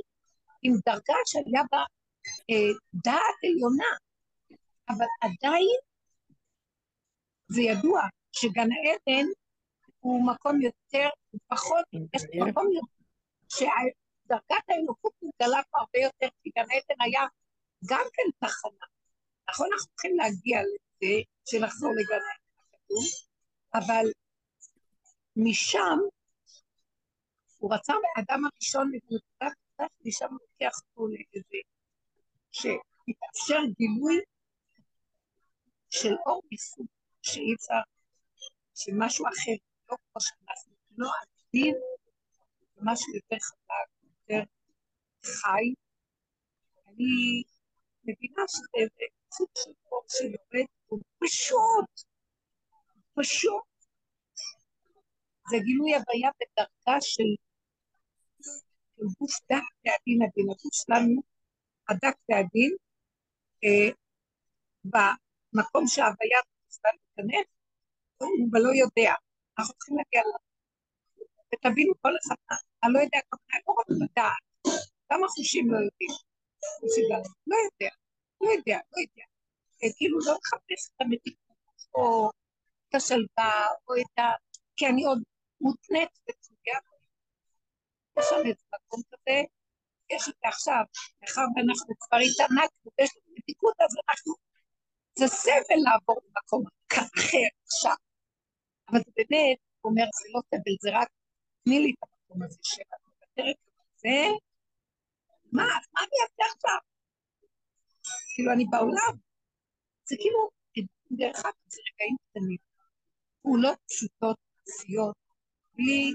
עם 0.63 0.73
דרגה 0.87 1.15
שהיה 1.27 1.63
בה 1.73 1.79
אה, 2.51 2.73
דעת 2.95 3.39
עליונה, 3.45 3.91
אבל 4.89 5.07
עדיין 5.21 5.79
זה 7.49 7.63
ידוע 7.63 8.01
שגן 8.33 8.69
העדן 8.73 9.27
הוא 10.01 10.27
מקום 10.33 10.61
יותר, 10.61 11.09
פחות, 11.47 11.85
יש 12.15 12.23
מקום 12.49 12.67
יותר, 12.73 13.73
דרגת 14.27 14.65
האלוקות 14.69 15.13
מתגלה 15.23 15.61
פה 15.71 15.79
הרבה 15.79 15.99
יותר, 15.99 16.29
כי 16.43 16.51
גן 16.57 16.63
עדן 16.63 17.01
היה 17.05 17.23
גם 17.91 18.05
כן 18.13 18.47
תחנה. 18.47 18.87
נכון, 19.51 19.69
אנחנו 19.73 19.87
צריכים 19.95 20.17
להגיע 20.17 20.61
לזה, 20.63 21.23
שנחזור 21.45 21.91
לגן 21.91 22.15
עדן, 22.15 23.05
אבל 23.75 24.07
משם, 25.37 25.99
הוא 27.59 27.75
רצה 27.75 27.93
מהאדם 27.93 28.43
הראשון 28.45 28.91
לנקודת 28.93 29.53
קצת, 29.75 29.91
משם 30.05 30.27
הוא 30.31 30.39
לוקח 30.41 30.79
אותו 30.79 31.07
לאיזה, 31.09 31.59
שהתאפשר 32.51 33.61
גילוי 33.79 34.21
של 35.91 36.15
אור 36.27 36.43
מסוג 36.53 36.87
שאי 37.23 37.55
אפשר, 37.55 37.81
של 38.75 38.93
משהו 38.99 39.27
אחר, 39.27 39.53
לא 39.91 39.97
כמו 39.97 40.21
שאנחנו, 40.21 40.73
לא 40.97 41.09
עדין, 41.23 41.75
משהו 42.77 43.15
יותר 43.15 43.37
חזק. 43.41 43.94
יותר 44.29 44.45
חי. 45.25 45.75
אני 46.87 47.43
מבינה 48.05 48.43
שזה 48.49 49.05
סוג 49.35 49.49
של 49.55 49.71
חוק 49.89 50.07
שיורד, 50.09 50.67
הוא 50.87 51.01
פשוט, 51.19 52.07
פשוט. 53.15 53.65
זה 55.51 55.57
גילוי 55.65 55.95
הוויה 55.95 56.31
בדרכה 56.41 57.01
של 57.01 57.31
גוף 59.19 59.33
דק 59.53 59.65
ועדין 59.85 60.23
הדין. 60.23 60.51
הגוף 60.51 60.75
שלנו, 60.75 61.23
הדק 61.89 62.17
ועדין, 62.29 62.77
אה, 63.65 63.91
במקום 64.85 65.85
שההוויה 65.87 66.41
שלנו 66.71 66.99
תיכנס, 67.15 67.47
הוא 68.17 68.29
ולא 68.53 68.69
יודע. 68.69 69.15
אנחנו 69.59 69.75
צריכים 69.75 69.97
להגיע 69.97 70.21
ל... 70.21 70.54
ותבינו 71.55 71.95
כל 72.03 72.13
אחד 72.27 72.57
אני 72.85 72.93
לא 72.93 72.99
יודע 72.99 73.19
כמה, 73.31 73.59
לא 73.69 73.73
רק 73.79 73.87
לדעת, 73.89 74.43
כמה 75.09 75.29
חושים 75.29 75.71
לא 75.71 75.77
יודעים. 75.77 76.11
לא 77.47 77.57
יודע, 77.57 77.99
לא 78.41 78.47
יודע, 78.47 78.79
לא 78.93 78.99
יודע. 79.01 79.27
אה, 79.83 79.89
כאילו 79.97 80.19
לא 80.19 80.33
לחפש 80.33 80.89
את 80.89 81.01
המתיקות, 81.01 81.57
או 81.95 82.31
את 82.89 82.95
השלווה, 82.95 83.67
או 83.89 83.95
את 83.95 84.19
ה... 84.19 84.23
כי 84.77 84.87
אני 84.87 85.05
עוד 85.05 85.23
מותנית 85.61 86.09
וצויה. 86.29 86.79
יש 88.19 88.25
שם 88.31 88.37
איזה 88.49 88.65
מקום 88.75 89.01
כזה, 89.11 89.43
יש 90.11 90.29
את 90.29 90.35
עכשיו, 90.45 90.85
מאחר 91.23 91.47
ואנחנו 91.57 91.95
כבר 92.01 92.19
התענקנו, 92.27 92.91
ויש 92.99 93.11
לנו 93.17 93.35
מתיקות, 93.39 93.75
אז 93.81 93.97
אנחנו... 94.09 94.35
זה 95.19 95.27
סבל 95.27 95.81
לעבור 95.85 96.21
למקום 96.25 96.65
אחר 96.93 97.49
עכשיו. 97.65 97.97
אבל 98.89 98.99
זה 98.99 99.13
באמת, 99.17 99.59
הוא 99.81 99.91
אומר, 99.91 100.05
זה 100.05 100.29
לא 100.35 100.41
סבל, 100.51 100.77
זה 100.81 100.91
רק, 100.99 101.09
תני 101.65 101.79
לי 101.79 101.91
את 101.91 102.09
המקום 102.09 102.43
הזה 102.43 102.59
שאת 102.63 102.87
מוותרת 103.05 103.57
זה, 103.97 104.17
מה, 105.53 105.63
מה 105.63 106.01
אני 106.01 106.17
אעשה 106.23 106.55
עכשיו? 106.55 106.79
כאילו, 108.35 108.53
אני 108.53 108.65
בעולם. 108.71 109.15
זה 110.05 110.17
כאילו, 110.21 110.51
דרך 111.11 111.39
אגב, 111.45 111.55
זה 111.67 111.81
רגעים 111.89 112.17
קטנים. 112.31 112.57
פעולות 113.43 113.79
פשוטות, 113.87 114.37
עשיות, 114.69 115.17
בלי 115.75 116.15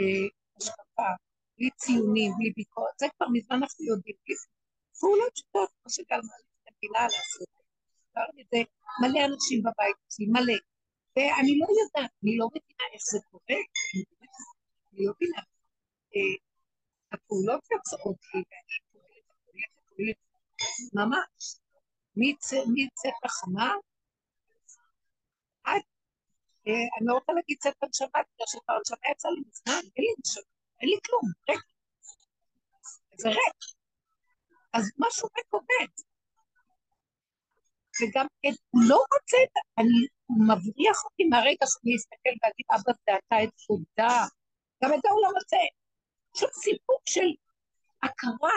אה, 0.00 0.28
השקפה, 0.56 1.10
בלי 1.58 1.70
ציונים, 1.76 2.32
בלי 2.38 2.52
ביקורת, 2.56 2.98
זה 3.00 3.06
כבר 3.16 3.26
מזמן 3.32 3.56
אנחנו 3.56 3.84
יודעים. 3.84 4.16
פעולות 5.00 5.32
פשוטות, 5.34 5.70
כמו 5.82 5.90
שגלמה 5.90 6.34
מבינה 6.62 7.02
לעשות. 7.02 7.48
זה 8.52 8.58
מלא 9.02 9.20
אנשים 9.24 9.58
בבית 9.60 9.96
מלא. 10.32 10.58
ואני 11.16 11.58
לא 11.60 11.66
יודעת, 11.80 12.10
אני 12.22 12.36
לא 12.36 12.46
מבינה 12.46 12.84
איך 12.92 13.02
זה 13.12 13.18
קורה, 13.30 13.60
לא 15.06 15.12
מבינה. 15.16 15.42
הפעולות 17.12 17.64
יוצאות 17.70 18.16
לי, 18.34 18.42
ואני 18.50 20.12
ממש. 20.94 21.58
מצאת 22.16 23.24
החמה 23.24 23.74
עד, 25.64 25.82
אני 26.66 27.06
לא 27.06 27.14
רוצה 27.14 27.32
להגיד 27.32 27.58
צאת 27.60 27.82
הנשמה, 27.82 28.08
בגלל 28.08 28.46
שאת 28.46 28.62
הנשמה 28.68 29.10
יצא 29.12 29.28
לי 29.28 29.40
מזמן, 29.48 29.88
אין 29.96 30.04
לי 30.04 30.14
נשמה, 30.20 30.42
אין 30.80 30.88
לי 30.88 30.96
כלום, 31.06 31.22
ריק. 31.50 31.64
זה 33.20 33.28
ריק. 33.28 33.58
אז 34.72 34.84
משהו 34.98 35.28
ריק 35.36 35.46
עובד. 35.50 35.92
וגם 38.00 38.26
הוא 38.70 38.82
לא 38.88 38.96
רוצה 38.96 39.36
אני, 39.78 40.06
מבריח 40.46 41.04
אותי 41.04 41.24
מהרגע 41.24 41.66
שאני 41.70 41.96
אסתכל 41.96 42.34
ואגיד, 42.42 42.66
אבא, 42.74 42.92
אתה 43.02 43.36
את 43.44 43.48
תודה. 43.66 44.37
גם 44.84 44.94
את 44.94 44.98
זה 45.02 45.08
הוא 45.10 45.22
לא 45.22 45.28
רוצה. 45.28 45.56
פשוט 46.32 46.52
סיפור 46.52 46.98
של 47.04 47.28
הכרה 48.02 48.56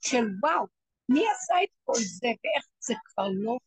של 0.00 0.24
וואו, 0.42 0.66
מי 1.08 1.20
עשה 1.20 1.54
את 1.64 1.68
כל 1.84 1.94
זה 1.94 2.28
ואיך 2.28 2.66
זה 2.80 2.94
כבר 3.04 3.28
לא 3.34 3.58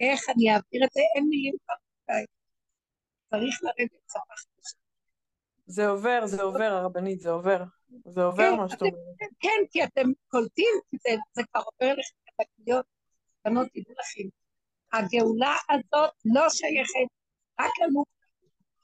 איך 0.00 0.20
אני 0.28 0.50
אעביר 0.54 0.84
את 0.84 0.92
זה? 0.92 1.00
אין 1.14 1.28
מילים 1.28 1.54
כבר. 1.64 1.74
צריך 3.30 3.60
לרדת 3.62 3.90
צפח. 4.06 4.44
זה 5.66 5.88
עובר, 5.88 6.26
זה 6.26 6.42
עובר, 6.42 6.64
הרבנית, 6.64 7.20
זה 7.20 7.30
עובר. 7.30 7.64
זה 8.04 8.22
עובר 8.22 8.50
כן, 8.50 8.56
מה 8.56 8.68
שאת 8.68 8.82
אומרת. 8.82 8.94
כן, 9.40 9.60
כי 9.70 9.84
אתם 9.84 10.06
קולטים, 10.28 10.74
זה, 11.32 11.42
כבר 11.52 11.60
עובר 11.60 11.92
לכם 11.92 12.16
את 12.24 12.46
הקניות. 12.46 12.86
בנות, 13.44 13.68
תדעו 13.74 13.94
לכם, 14.00 14.28
הגאולה 14.92 15.56
הזאת 15.70 16.10
לא 16.24 16.50
שייכת 16.50 17.12
רק 17.60 17.70
לנו, 17.80 18.04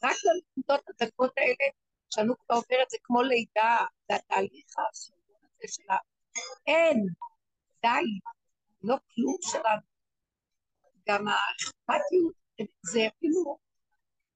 רק 0.04 0.16
לנקודות 0.24 0.88
הדקות 0.88 1.32
האלה 1.36 1.70
שהנוק 2.10 2.38
כבר 2.46 2.56
עובר 2.56 2.82
את 2.82 2.90
זה 2.90 2.96
כמו 3.02 3.22
לידה, 3.22 3.76
זה 4.08 4.16
התהליך 4.16 4.74
הזה 4.78 5.74
שלה. 5.74 5.96
אין, 6.66 7.06
די, 7.82 8.06
לא 8.82 8.96
כלום 9.14 9.36
שלנו. 9.40 9.94
גם 11.08 11.24
האכפתיות, 11.28 12.34
זה 12.82 13.00
אפילו, 13.06 13.58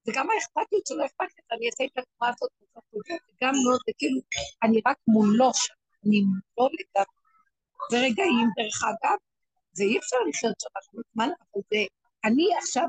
זה 0.05 0.13
גם 0.15 0.27
האכפתיות 0.31 0.87
שלא 0.87 1.07
אכפת 1.07 1.27
לי, 1.37 1.57
אני 1.57 1.67
אעשה 1.67 1.85
את 1.85 1.99
התנועה 1.99 2.33
הזאת, 2.35 2.51
וגם 2.77 3.53
לא, 3.65 3.77
זה 3.87 3.93
כאילו, 3.99 4.21
אני 4.63 4.81
רק 4.87 4.97
מולו 5.07 5.51
שם, 5.55 5.75
אני 6.07 6.21
מולו 6.21 6.71
לגמרי. 6.81 7.19
ורגעים, 7.93 8.49
דרך 8.57 8.79
אגב, 8.85 9.19
זה 9.73 9.85
אי 9.85 9.99
אפשר 9.99 10.17
לחיות 10.29 10.61
שם 10.61 10.69
כל 10.91 11.03
זמן, 11.15 11.29
אבל 11.41 11.63
זה, 11.71 11.79
אני 12.25 12.47
עכשיו 12.59 12.85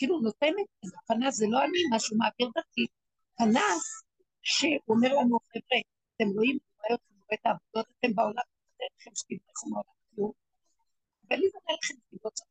כאילו 0.00 0.20
נותנת 0.20 0.68
איזה 0.82 0.96
פנס, 1.06 1.34
זה 1.36 1.46
לא 1.48 1.58
אני, 1.64 1.96
משהו 1.96 2.16
מעביר 2.18 2.50
דרכי, 2.54 2.86
פנס 3.38 4.02
שהוא 4.42 4.80
אומר 4.88 5.08
לנו, 5.08 5.38
חבר'ה, 5.52 5.80
אתם 6.16 6.28
רואים, 6.36 6.58
אתם 6.74 6.94
רואים 6.94 7.28
את 7.34 7.46
העבודות, 7.46 7.86
אתם 7.98 8.14
בעולם, 8.14 8.46
זה 8.78 8.84
לכם 8.96 9.10
שתדרכו 9.14 9.68
מעולם 9.70 9.96
כלום, 10.14 10.32
אומר 11.24 11.74
לכם 11.78 11.94
סיבות 12.10 12.36
של 12.36 12.44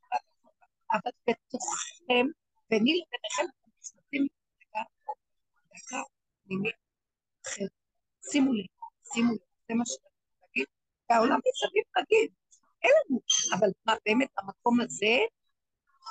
אבל 0.94 1.12
בתוככם, 1.28 2.26
ביני 2.70 2.94
לביניכם, 3.00 3.46
אתם 3.50 3.70
נכנסים 3.80 4.28
דקה 5.74 6.02
פנימית 6.44 6.76
אחרת. 7.46 7.70
שימו 8.32 8.54
לב, 8.54 8.66
שימו 9.14 9.32
לב, 9.34 9.40
זה 9.68 9.74
מה 9.76 9.86
שאני 9.86 10.10
להגיד, 10.42 10.68
והעולם 11.10 11.40
מסביב 11.46 11.84
רגיל, 11.98 12.28
אין 12.84 12.92
לנו, 13.00 13.20
אבל 13.58 13.70
מה 13.86 13.94
באמת 14.06 14.30
במקום 14.38 14.82
הזה, 14.82 15.16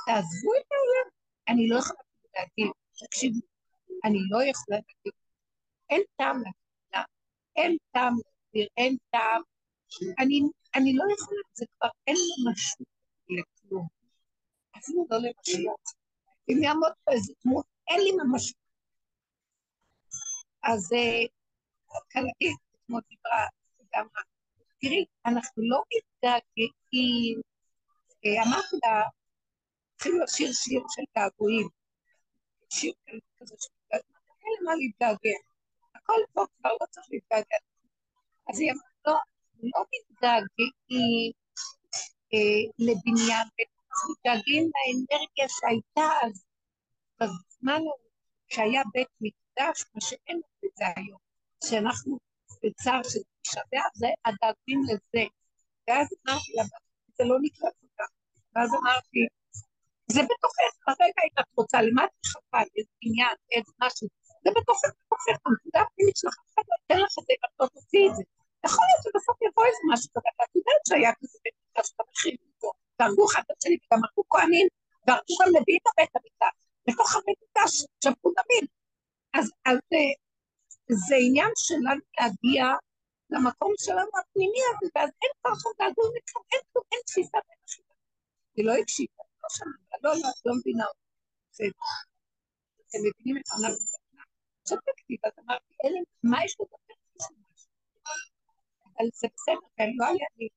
תעזבו 0.06 0.50
את 0.60 0.68
העולם, 0.72 1.17
אני 1.48 1.68
לא 1.68 1.78
יכולה 1.78 2.00
להגיד, 2.34 2.72
תקשיבו, 3.06 3.40
אני 4.04 4.18
לא 4.30 4.38
יכולה 4.50 4.76
להגיד, 4.76 5.12
אין 5.90 6.02
טעם 6.16 6.36
להגיד, 6.36 7.06
אין 7.56 7.76
טעם 7.92 8.14
להגיד, 8.14 8.68
אין 8.76 8.96
טעם, 9.10 9.42
אני, 10.18 10.40
אני 10.74 10.92
לא 10.94 11.04
יכולה, 11.14 11.40
זה 11.52 11.66
כבר 11.76 11.88
אין 12.06 12.16
משהו 12.50 12.84
לכלום, 13.28 13.86
אפילו 14.78 15.06
לא 15.10 15.16
למשיח. 15.16 15.94
אם 16.48 16.62
יעמוד 16.62 16.92
פה 17.04 17.12
איזה 17.12 17.32
דמות, 17.44 17.64
אין 17.88 18.00
לי 18.00 18.10
ממש. 18.12 18.52
אז 20.62 20.88
כלכלית, 21.86 22.58
כמו 22.86 22.98
דיברה 23.08 23.46
גם 23.94 24.06
תראי, 24.80 25.04
אנחנו 25.26 25.62
לא 25.68 25.82
מתגעגעים, 25.92 27.40
אה, 28.24 28.42
אמרתי 28.42 28.76
לה, 28.84 29.02
התחילו 29.98 30.18
לשיר 30.24 30.52
שיר 30.52 30.82
של 30.94 31.02
געגועים, 31.16 31.68
שיר 32.70 32.92
כזה 33.38 33.54
של 33.58 33.68
געגועים, 33.92 34.18
אין 34.42 34.52
למה 34.60 34.74
להתגעגע, 34.74 35.38
הכל 35.94 36.20
פה 36.32 36.44
כבר 36.58 36.70
לא 36.80 36.86
צריך 36.90 37.06
להתגעגע. 37.10 37.56
אז 38.48 38.60
היא 38.60 38.72
אמרה, 38.72 38.88
לא, 39.06 39.18
לא 39.62 39.84
מתגעגעים 39.92 41.32
אה, 42.32 42.62
לבניין, 42.78 43.46
מתגעגעים 44.10 44.70
לאנרגיה 44.74 45.46
שהייתה 45.48 46.26
אז, 46.26 46.44
בזמן 47.20 47.80
שהיה 48.48 48.82
בית 48.92 49.08
מקדש, 49.20 49.84
מה 49.94 50.00
שאין 50.00 50.40
את 50.64 50.70
זה 50.74 50.84
היום, 50.96 51.18
שאנחנו 51.64 52.18
בצער 52.62 53.02
של 53.02 53.20
באב, 53.72 53.92
זה 53.94 54.06
הגעגועים 54.24 54.82
לזה. 54.84 55.24
ואז 55.88 56.08
אמרתי 56.26 56.52
לה, 56.56 56.62
זה 57.16 57.24
לא 57.24 57.36
נקרא 57.42 57.68
כל 57.80 57.86
כך. 57.98 58.08
ואז 58.54 58.70
אמרתי, 58.82 59.18
זה 60.14 60.22
בתוכך, 60.30 60.72
הרגע 60.88 61.20
אם 61.26 61.34
את 61.40 61.48
רוצה, 61.58 61.78
למה 61.86 62.02
את 62.04 62.14
מחכה, 62.22 62.60
איזה 62.76 62.94
עניין, 63.06 63.36
איזה 63.54 63.72
משהו, 63.82 64.06
זה 64.44 64.50
בתוכך, 64.56 64.90
בתוכך, 65.00 65.36
הנקודה 65.46 65.80
הפנימית 65.84 66.16
שלך, 66.20 66.36
אחד 66.48 66.64
לא 66.70 66.74
ייתן 66.80 66.98
לך 67.04 67.14
את 67.18 67.24
זה, 67.26 67.34
ואת 67.40 67.54
לא 67.60 67.66
תוציא 67.74 68.04
את 68.08 68.14
זה. 68.16 68.22
יכול 68.66 68.84
להיות 68.88 69.02
שבסוף 69.04 69.36
יבוא 69.46 69.64
איזה 69.68 69.82
משהו 69.92 70.08
כזה, 70.14 70.30
ואת 70.38 70.52
יודעת 70.58 70.82
שהיה 70.88 71.12
כזה 71.18 71.38
בית 71.44 71.56
מקדש, 71.62 71.88
אתה 71.94 72.02
מכין 72.10 72.36
אותו, 72.48 72.70
והרגו 72.96 73.24
אחד 73.28 73.42
את 73.46 73.56
השני, 73.56 73.76
וגם 73.82 74.00
הרגו 74.04 74.22
כהנים, 74.32 74.66
והרגו 75.04 75.34
גם 75.40 75.48
לוויים 75.54 75.82
בבית 75.86 76.12
המקדש, 76.16 76.54
בתוך 76.86 77.08
הבית 77.16 77.38
המקדש, 77.42 77.72
שפכו 78.02 78.28
דמים. 78.38 78.66
אז 79.38 79.46
זה 81.08 81.16
עניין 81.26 81.52
שלנו 81.66 82.04
להגיע 82.16 82.64
למקום 83.32 83.72
שלנו 83.84 84.12
הפנימי 84.20 84.62
הזה, 84.68 84.86
ואז 84.94 85.10
אין 85.22 85.32
כבר 85.38 85.54
שם 85.62 85.70
לכלום, 85.80 86.10
אין 86.92 87.00
תפיסה 87.06 87.38
בין 87.46 87.58
החיבה. 87.64 87.94
היא 88.56 88.64
לא 88.66 88.72
הקשיבה, 88.80 89.22
לא 89.48 89.56
שמעה, 89.56 89.98
לא, 90.02 90.10
לא, 90.22 90.30
לא 90.46 90.54
מבינה 90.58 90.84
אותה. 90.84 90.98
בסדר. 91.50 91.68
אתם 92.88 92.98
מבינים 92.98 93.36
את 93.36 93.42
בסכנה. 93.70 94.24
שתקתי, 94.68 95.16
ואז 95.22 95.32
אמרתי, 95.44 95.74
אלה, 95.84 96.00
מה 96.22 96.44
יש 96.44 96.56
לדבר 96.60 96.76
אבל 98.98 99.08
זה 99.14 99.28
בסדר, 99.34 99.68
כי 99.76 99.82
לא 99.96 100.06
היה 100.06 100.26
לי. 100.36 100.48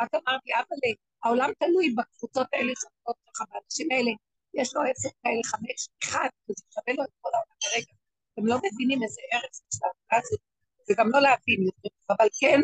רק 0.00 0.08
אמרתי, 0.14 0.50
אבל 0.54 0.76
העולם 1.22 1.50
תלוי 1.58 1.94
בקבוצות 1.94 2.46
האלה 2.52 2.72
שעובדות 2.80 3.16
לך, 3.28 3.42
באנשים 3.50 3.88
האלה, 3.90 4.10
יש 4.54 4.74
לו 4.74 4.82
עשר 4.82 5.08
כאלה, 5.22 5.40
חמש, 5.44 5.88
אחד, 6.04 6.28
וזה 6.44 6.64
שווה 6.74 6.94
לו 6.96 7.04
את 7.04 7.10
כל 7.20 7.30
העולם 7.34 7.56
כרגע. 7.60 7.92
אתם 8.32 8.46
לא 8.46 8.56
מבינים 8.64 9.02
איזה 9.02 9.20
ערך 9.32 9.44
יש 9.44 9.80
לעבודה 9.82 10.16
הזאת, 10.26 10.40
וגם 10.90 11.08
לא 11.12 11.20
להבין 11.20 11.62
יותר, 11.62 11.88
אבל 12.10 12.28
כן 12.40 12.60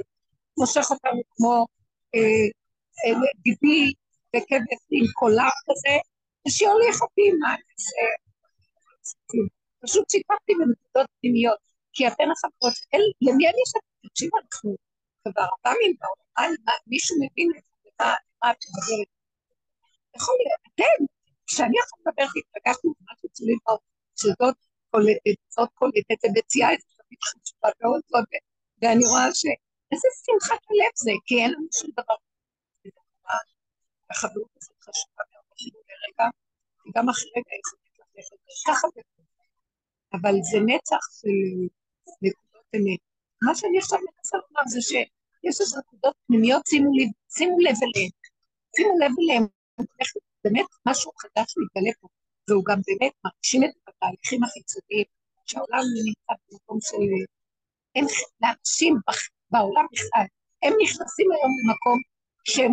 מושך 0.58 0.86
אותנו 0.90 1.22
כמו 1.30 1.66
אה, 2.14 2.46
וכבש 4.36 4.82
עם 4.90 5.06
קולר 5.14 5.54
כזה, 5.66 5.94
ושיוליך 6.48 7.02
אותי 7.02 7.30
מה 7.40 7.54
זה... 7.76 8.06
פשוט 9.82 10.10
שיתפתי 10.10 10.52
בנקודות 10.58 11.10
פנימיות, 11.20 11.58
כי 11.92 12.08
אתן 12.08 12.28
החברות, 12.32 12.76
למי 13.26 13.44
אני 13.50 13.60
חושבת? 13.64 13.82
תקשיבו, 14.06 14.36
אנחנו 14.38 14.76
כבר 15.24 15.46
פעמים 15.62 15.92
בעולם, 16.00 16.54
מישהו 16.86 17.16
מבין 17.22 17.48
את 17.56 17.62
זה, 17.62 17.90
מה 18.42 18.50
את 18.50 18.56
מדברת? 18.68 19.08
יכול 20.16 20.34
להיות, 20.40 20.62
אתם, 20.68 20.98
כשאני 21.46 21.76
עכשיו 21.82 21.98
מדברת, 22.00 22.32
התפגשנו 22.40 22.94
במשהו 22.98 23.28
צולי 23.36 23.56
פה, 23.64 23.72
שזאת 24.20 24.56
קולטת, 24.90 25.38
זאת 25.48 25.70
קולטת, 25.74 26.18
זה 26.22 26.28
מציעה 26.38 26.70
איזה 26.72 26.84
תמיד 26.98 27.18
חשובה 27.28 27.68
מאוד 27.80 28.00
ואני 28.82 29.04
רואה 29.06 29.34
ש... 29.34 29.44
איזה 29.92 30.08
שמחת 30.24 30.62
הלב 30.68 30.92
זה, 30.94 31.10
כי 31.26 31.34
אין 31.42 31.50
לנו 31.52 31.66
שום 31.78 31.90
דבר. 31.92 32.14
החברות 34.10 34.50
הזאת 34.56 34.76
חשובה 34.80 35.22
מאוד 35.32 35.44
אפילו 35.54 35.80
לרגע, 35.88 36.26
וגם 36.86 37.08
אחרי 37.08 37.30
רגע 37.36 37.54
יכולת 37.60 38.00
ללכת 38.14 38.36
ככה 38.66 38.88
אבל 40.12 40.34
זה 40.50 40.58
נצח 40.66 41.02
של 41.20 41.38
נקודות 42.22 42.66
אמת. 42.76 43.00
מה 43.42 43.54
שאני 43.54 43.78
עכשיו 43.78 43.98
מנסה 43.98 44.36
לומר 44.36 44.62
זה 44.66 44.80
שיש 44.80 45.60
איזה 45.60 45.78
נקודות 45.78 46.14
פנימיות, 46.26 46.62
שימו 46.66 46.90
לב, 46.98 47.10
שימו 47.36 47.58
לב 47.58 47.76
אליהן, 47.86 48.10
שימו 48.76 48.92
לב 49.02 49.12
אליהן, 49.20 49.46
באמת 50.44 50.66
משהו 50.88 51.10
חדש 51.22 51.54
מתגלה 51.58 51.92
פה. 52.00 52.08
והוא 52.48 52.64
גם 52.64 52.78
באמת 52.86 53.12
מרגישים 53.24 53.64
את 53.64 53.88
התהליכים 53.88 54.44
החיצוניים, 54.44 55.04
שהעולם 55.46 55.82
נמצא 56.06 56.32
במקום 56.50 56.78
של... 56.80 57.02
אין 57.94 58.06
לאנשים 58.40 58.94
בעולם 59.50 59.86
בכלל, 59.92 60.26
הם 60.62 60.72
נכנסים 60.82 61.26
היום 61.32 61.52
למקום 61.60 61.98
שהם, 62.44 62.72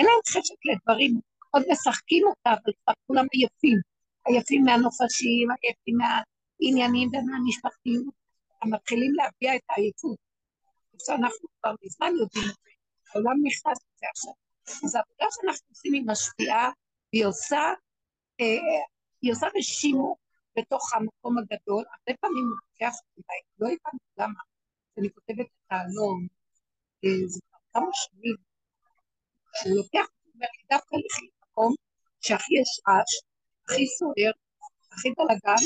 אין 0.00 0.08
להם 0.08 0.20
חשק 0.28 0.54
לדברים, 0.64 1.20
עוד 1.50 1.62
משחקים 1.70 2.26
אותה, 2.26 2.50
אבל 2.50 2.72
כבר 2.82 2.92
כולם 3.06 3.26
עייפים, 3.32 3.78
עייפים 4.26 4.64
מהנופשים, 4.64 5.48
עייפים 5.62 5.96
מהעניינים 6.00 7.08
ומהמשפחתיות, 7.08 8.14
הם 8.62 8.74
מתחילים 8.74 9.12
להביע 9.14 9.56
את 9.56 9.62
העייפות. 9.70 10.16
שאנחנו 11.06 11.48
כבר 11.60 11.74
מזמן 11.84 12.12
יודעים 12.20 12.44
את 12.50 12.56
זה, 12.64 12.70
העולם 13.10 13.36
נכנס 13.42 13.78
לזה 13.86 14.06
עכשיו. 14.14 14.32
אז 14.84 14.94
העבודה 14.94 15.26
שאנחנו 15.30 15.66
עושים 15.68 15.92
היא 15.92 16.02
משפיעה, 16.06 16.70
והיא 17.12 17.26
עושה 17.26 17.62
אה, 18.40 18.80
היא 19.22 19.32
עושה 19.32 19.46
בשימור 19.56 20.16
בתוך 20.56 20.94
המקום 20.94 21.38
הגדול, 21.38 21.84
הרבה 21.92 22.18
פעמים 22.20 22.44
הוא 22.44 22.56
לוקח 22.66 22.94
אותי, 23.00 23.22
לא 23.58 23.66
הבנתי 23.66 24.04
למה, 24.18 24.40
אני 24.98 25.10
כותבת 25.14 25.46
את 25.46 25.70
העלון, 25.70 26.26
אה, 27.04 27.26
זה 27.26 27.40
כבר 27.48 27.58
כמה 27.72 27.90
שנים, 27.92 28.36
שהוא 29.54 29.76
לוקח 29.76 30.06
לי, 30.34 30.46
דווקא 30.70 30.96
לכי 30.96 31.26
למקום 31.26 31.74
שהכי 32.20 32.54
יש 32.60 32.80
רעש, 32.88 33.12
הכי 33.64 33.86
סוער, 33.98 34.32
הכי 34.92 35.08
בלאגן, 35.16 35.62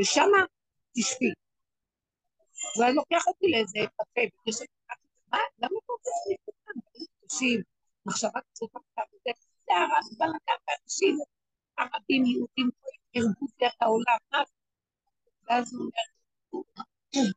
ושם 0.00 0.30
תשבי. 0.94 1.32
הוא 2.74 2.84
היה 2.84 2.92
לוקח 2.92 3.26
אותי 3.26 3.46
לאיזה 3.50 3.78
קפה, 3.96 4.20
ויש 4.46 4.60
לי 4.60 4.66
מה, 5.32 5.38
למה 5.58 5.78
אתה 5.84 5.92
רוצה 5.92 6.10
אותם? 6.48 6.80
קשים, 7.26 7.62
מחשבה 8.06 8.40
קצת 8.40 8.64
וזה, 8.74 9.30
זה 9.66 9.72
הרס 9.74 10.18
בלאגן 10.18 10.60
ואנשים, 10.68 11.18
ערבים, 11.76 12.24
יהודים, 12.24 12.70
ערבוב 13.14 13.50
דרך 13.60 13.74
העולם, 13.80 14.16
מה 14.32 14.44
זה? 14.44 14.52
ואז 15.48 15.74
הוא 15.74 15.82
אומר, 16.52 17.30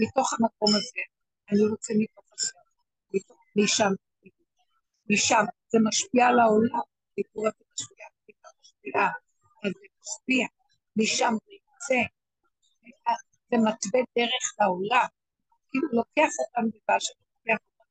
מתוך 0.00 0.32
המקום 0.32 0.68
הזה, 0.68 1.00
אני 1.50 1.70
רוצה 1.70 1.92
מתוך 1.98 2.24
השם, 2.32 2.58
משם, 3.56 3.92
משם, 5.10 5.44
זה 5.68 5.78
משפיע 5.88 6.26
על 6.26 6.38
העולם, 6.40 6.86
דיבור 7.16 7.48
הזה 7.48 7.64
משפיע, 7.72 8.06
משפיע, 8.60 9.06
אז 9.64 9.72
זה 9.80 9.88
משפיע, 10.00 10.46
משם 10.96 11.34
זה 11.44 11.52
יוצא, 11.52 12.02
זה 13.50 13.56
מתווה 13.56 14.00
דרך 14.18 14.44
לעולם, 14.60 15.06
כאילו 15.70 15.88
לוקח 15.92 16.30
אותם 16.40 16.68
בבאשר, 16.68 17.12
לוקח 17.46 17.64
אותם, 17.70 17.84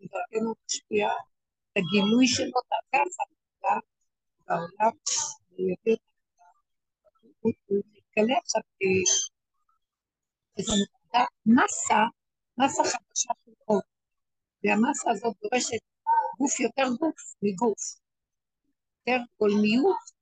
לדעתנו 0.00 0.54
משפיע, 0.64 1.08
הגילוי 1.76 2.26
שלו 2.28 2.60
דרכי 2.70 2.96
החלוקה 2.96 3.76
בעולם, 4.46 4.94
הוא 7.40 7.52
מתגלה 7.68 8.38
עכשיו 8.38 8.62
איזו 10.58 10.72
נקודה, 10.82 11.24
מסה, 11.46 12.02
מסה 12.58 12.82
חדשה 12.84 13.32
של 13.44 13.52
אור, 13.68 13.80
והמסה 14.64 15.10
הזאת 15.10 15.36
דורשת 15.42 15.82
גוף 16.38 16.60
יותר 16.60 16.88
גוף 17.00 17.34
מגוף, 17.42 17.82
יותר 18.98 19.22
גולמיות, 19.38 20.16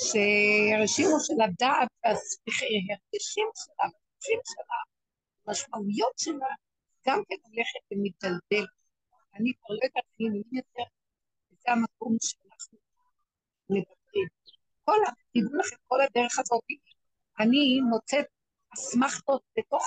שהרשימו 0.00 1.16
של 1.20 1.40
הדעת 1.44 1.88
וההרגשים 2.04 3.48
שלה, 3.54 3.74
והרגשים 3.78 4.40
שלה, 4.44 4.78
המשמעויות 5.46 6.18
שלה, 6.18 6.52
גם 7.06 7.22
כן 7.28 7.36
הולכת 7.42 7.82
ומתדלדלת. 7.90 8.78
אני 9.34 9.52
כבר 9.58 9.74
לא 9.74 9.80
יודעת 9.84 10.04
אם 10.20 10.56
יותר, 10.56 10.90
זה 11.50 11.72
המקום 11.72 12.16
שאנחנו 12.20 12.78
מדברים. 13.70 14.28
כל, 14.84 14.98
תדעו 15.32 15.58
לכם, 15.58 15.76
כל 15.86 16.00
הדרך 16.00 16.38
הזאת, 16.38 16.62
אני 17.40 17.80
מוצאת 17.90 18.26
אסמכתות 18.74 19.42
בתוך 19.58 19.84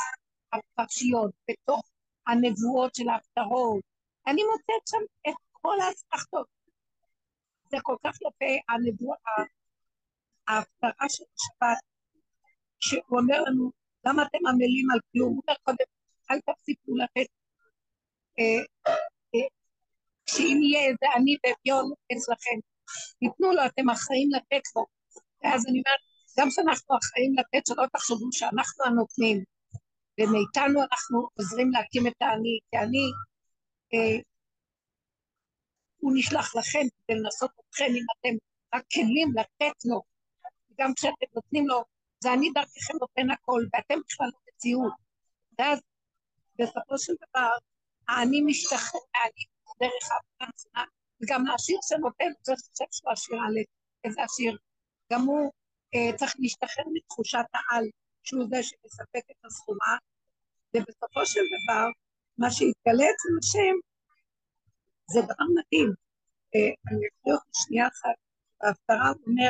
הפרשיות, 0.53 1.31
בתוך 1.49 1.81
הנבואות 2.27 2.95
של 2.95 3.09
ההפטרות. 3.09 3.83
אני 4.27 4.41
מוצאת 4.43 4.87
שם 4.89 5.29
את 5.29 5.35
כל 5.51 5.77
האסמכתות. 5.81 6.47
זה 7.71 7.77
כל 7.83 7.95
כך 8.03 8.15
יפה, 8.15 8.53
הנבואה, 8.69 9.37
ההפטרה 10.47 11.09
של 11.09 11.23
השבת, 11.35 11.81
שהוא 12.79 13.19
אומר 13.19 13.41
לנו, 13.41 13.71
למה 14.05 14.23
אתם 14.23 14.47
עמלים 14.47 14.91
על 14.93 14.99
כלום? 15.11 15.33
הוא 15.33 15.41
אומר 15.47 15.57
קודם, 15.63 15.85
אל 16.31 16.39
תפסיקו 16.39 16.97
לתת, 16.97 17.29
אה, 18.39 18.63
אה, 19.35 19.47
שאם 20.29 20.57
יהיה 20.61 20.81
איזה 20.81 21.05
עני 21.15 21.35
ואביון 21.43 21.91
אצלכם, 22.13 22.57
תיתנו 23.19 23.51
לו, 23.51 23.65
אתם 23.65 23.89
אחראים 23.89 24.29
לתת 24.35 24.65
לו. 24.75 24.85
ואז 25.43 25.65
אני 25.67 25.81
אומרת, 25.81 26.01
גם 26.39 26.47
כשאנחנו 26.49 26.97
אחראים 26.97 27.33
לתת, 27.39 27.67
שלא 27.67 27.83
תחשבו 27.93 28.27
שאנחנו 28.31 28.85
הנותנים, 28.85 29.43
ומאיתנו 30.19 30.81
אנחנו 30.81 31.27
עוזרים 31.37 31.71
להקים 31.71 32.07
את 32.07 32.21
העני, 32.21 32.59
כי 32.71 32.77
אני, 32.77 33.05
אה, 33.93 34.19
הוא 35.97 36.11
נשלח 36.15 36.55
לכם 36.55 36.79
כדי 36.79 37.17
לנסות 37.19 37.51
אתכם 37.59 37.83
אם 37.85 38.05
אתם 38.19 38.35
רק 38.75 38.83
כלים 38.93 39.33
לתת 39.35 39.85
לו, 39.85 40.01
גם 40.79 40.93
כשאתם 40.93 41.25
נותנים 41.35 41.67
לו, 41.67 41.83
זה 42.23 42.33
אני 42.33 42.49
דרככם 42.49 42.93
נותן 42.99 43.31
הכל, 43.31 43.61
ואתם 43.73 43.99
בכלל 44.07 44.27
לא. 44.27 44.89
ואז 45.59 45.79
בסופו 46.59 46.97
של 46.97 47.13
דבר, 47.29 47.51
האני 48.07 48.41
משתחרר, 48.41 49.01
האני 49.15 49.43
דרך 49.79 50.11
העבודה 50.11 50.91
וגם 51.23 51.47
העשיר 51.47 51.77
שנותן, 51.81 52.31
זה 52.41 52.53
חושב 52.55 52.85
שהוא 52.91 53.11
עשיר 53.11 53.37
א', 53.37 53.59
איזה 54.03 54.23
עשיר, 54.23 54.57
גם 55.13 55.21
הוא 55.21 55.51
אה, 55.95 56.17
צריך 56.17 56.33
להשתחרר 56.39 56.83
מתחושת 56.93 57.45
העל, 57.53 57.85
שהוא 58.23 58.45
זה 58.49 58.63
שמספק 58.63 59.25
את 59.31 59.45
הסחורה, 59.45 59.97
ובסופו 60.73 61.25
של 61.25 61.45
דבר, 61.55 61.87
מה 62.37 62.51
שהתגלה 62.51 63.05
אצל 63.13 63.33
השם, 63.39 63.75
זה 65.11 65.21
דבר 65.21 65.45
מדהים. 65.55 65.93
אה, 66.55 66.73
אני 66.87 67.01
אקריא 67.07 67.33
אותי 67.35 67.49
שנייה 67.53 67.87
אחת, 67.87 68.17
בהפטרה 68.61 69.09
הוא 69.09 69.23
אומר, 69.27 69.49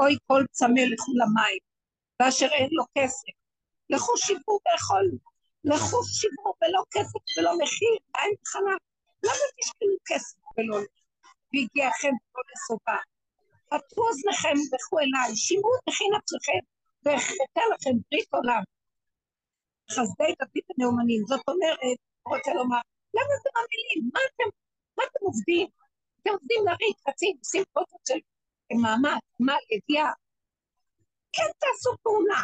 אוי 0.00 0.16
כל 0.26 0.42
צמא 0.50 0.80
לכו 0.92 1.12
למים, 1.20 1.62
ואשר 2.20 2.46
אין 2.52 2.68
לו 2.72 2.84
כסף, 2.98 3.34
לכו 3.90 4.12
שיבו 4.16 4.58
ואכולו, 4.64 5.18
לכו 5.64 6.04
שיבו 6.04 6.54
ולא 6.62 6.82
כסף 6.90 7.38
ולא 7.38 7.52
מחיר, 7.62 7.96
אין 8.18 8.34
חלב, 8.46 8.78
למה 9.24 9.44
תשקלו 9.58 9.96
כסף 10.06 10.36
ולא 10.58 10.76
והגיעכם 11.52 12.12
פה 12.32 12.40
לסובה? 12.52 13.13
פתחו 13.78 14.08
אוזניכם 14.08 14.56
וכו 14.70 14.98
אליי, 14.98 15.36
שימו 15.36 15.70
תכין 15.86 16.12
עצמכם, 16.18 16.62
והחלטה 17.02 17.62
לכם 17.72 17.94
ברית 18.10 18.28
עולם. 18.34 18.62
חסדי 19.90 20.32
דוד 20.38 20.64
הנאומנים, 20.70 21.22
זאת 21.26 21.40
אומרת, 21.48 21.98
רוצה 22.28 22.50
לומר, 22.54 22.82
למה 23.14 23.32
אתם 23.40 23.52
עמלים? 23.58 24.10
מה 24.14 24.20
אתם, 24.28 24.48
מה 24.98 25.04
אתם 25.08 25.24
עובדים? 25.28 25.68
אתם 26.22 26.30
עובדים 26.30 26.60
לריק, 26.66 26.96
רצים, 27.08 27.36
עושים 27.38 27.64
פרוטות 27.72 28.00
של 28.08 28.18
מאמץ, 28.82 29.22
מה, 29.40 29.56
ידיעה. 29.70 30.12
כן 31.32 31.48
תעשו 31.58 31.90
פעולה. 32.02 32.42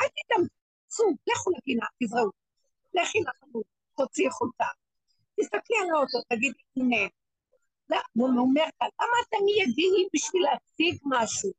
אל 0.00 0.06
תתאמצו, 0.16 1.04
לכו 1.28 1.50
לגינה, 1.56 1.86
תזרעו. 2.02 2.30
לכי 2.94 3.18
לחנות, 3.26 3.66
תוציאי 3.96 4.30
חולצה. 4.30 4.70
תסתכלי 5.40 5.76
על 5.82 5.88
האוטו, 5.94 6.18
תגידי, 6.28 6.62
הנה. 6.76 7.08
הוא 8.12 8.28
אומר 8.28 8.64
למה 8.82 9.16
אתם 9.28 9.44
ידיעים 9.60 10.08
בשביל 10.14 10.42
להציג 10.42 11.00
משהו? 11.04 11.50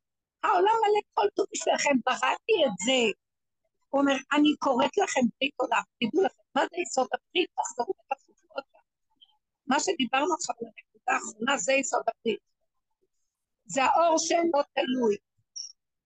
העולם 0.42 0.76
מלא 0.82 1.00
כל 1.14 1.26
טוב 1.34 1.46
בשבילכם, 1.52 1.96
בראתי 2.06 2.56
את 2.66 2.76
זה. 2.86 3.12
הוא 3.88 4.00
אומר, 4.00 4.16
אני 4.32 4.56
קוראת 4.58 4.98
לכם 4.98 5.20
ברית 5.20 5.54
עולם, 5.56 5.82
תדעו 6.00 6.24
לכם, 6.24 6.42
מה 6.54 6.62
זה 6.70 6.76
יסוד 6.82 7.08
הברית? 7.14 7.50
תחזרו 7.56 7.94
ותחזרו 7.98 8.48
פעם. 8.54 8.82
מה 9.66 9.80
שדיברנו 9.80 10.34
עכשיו 10.34 10.54
לנקודה 10.60 11.12
האחרונה 11.12 11.58
זה 11.58 11.72
יסוד 11.72 12.02
הברית. 12.08 12.40
זה 13.64 13.84
האור 13.84 14.18
שאינו 14.18 14.58
תלוי, 14.74 15.16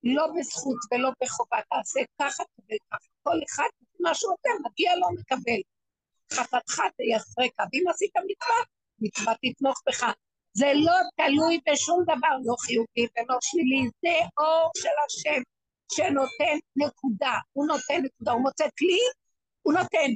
לא 0.04 0.26
בזכות 0.36 0.78
ולא 0.90 1.10
בחובה, 1.22 1.58
תעשה 1.70 2.00
ככה 2.18 2.42
וככה, 2.58 3.08
כל 3.22 3.38
אחד 3.48 3.68
מה 4.00 4.14
שהוא 4.14 4.30
נותן, 4.30 4.68
מגיע 4.70 4.96
לו 4.96 5.06
מקבל. 5.20 5.60
חטאתך 6.32 6.80
תייסרק, 6.96 7.52
ואם 7.72 7.84
עשית 7.90 8.12
מצווה, 8.16 8.56
מצווה 9.02 9.34
תתמוך 9.42 9.82
בך. 9.86 10.04
זה 10.54 10.72
לא 10.74 10.94
תלוי 11.16 11.60
בשום 11.70 12.02
דבר, 12.02 12.34
לא 12.44 12.54
חיובי 12.66 13.06
ולא 13.16 13.38
שלילי, 13.40 13.90
זה 14.02 14.26
אור 14.38 14.70
של 14.76 14.96
השם 15.06 15.42
שנותן 15.92 16.58
נקודה, 16.76 17.38
הוא 17.52 17.66
נותן 17.66 18.02
נקודה, 18.04 18.32
הוא 18.32 18.42
מוצא 18.42 18.64
כלי, 18.78 18.98
הוא 19.62 19.72
נותן, 19.72 20.10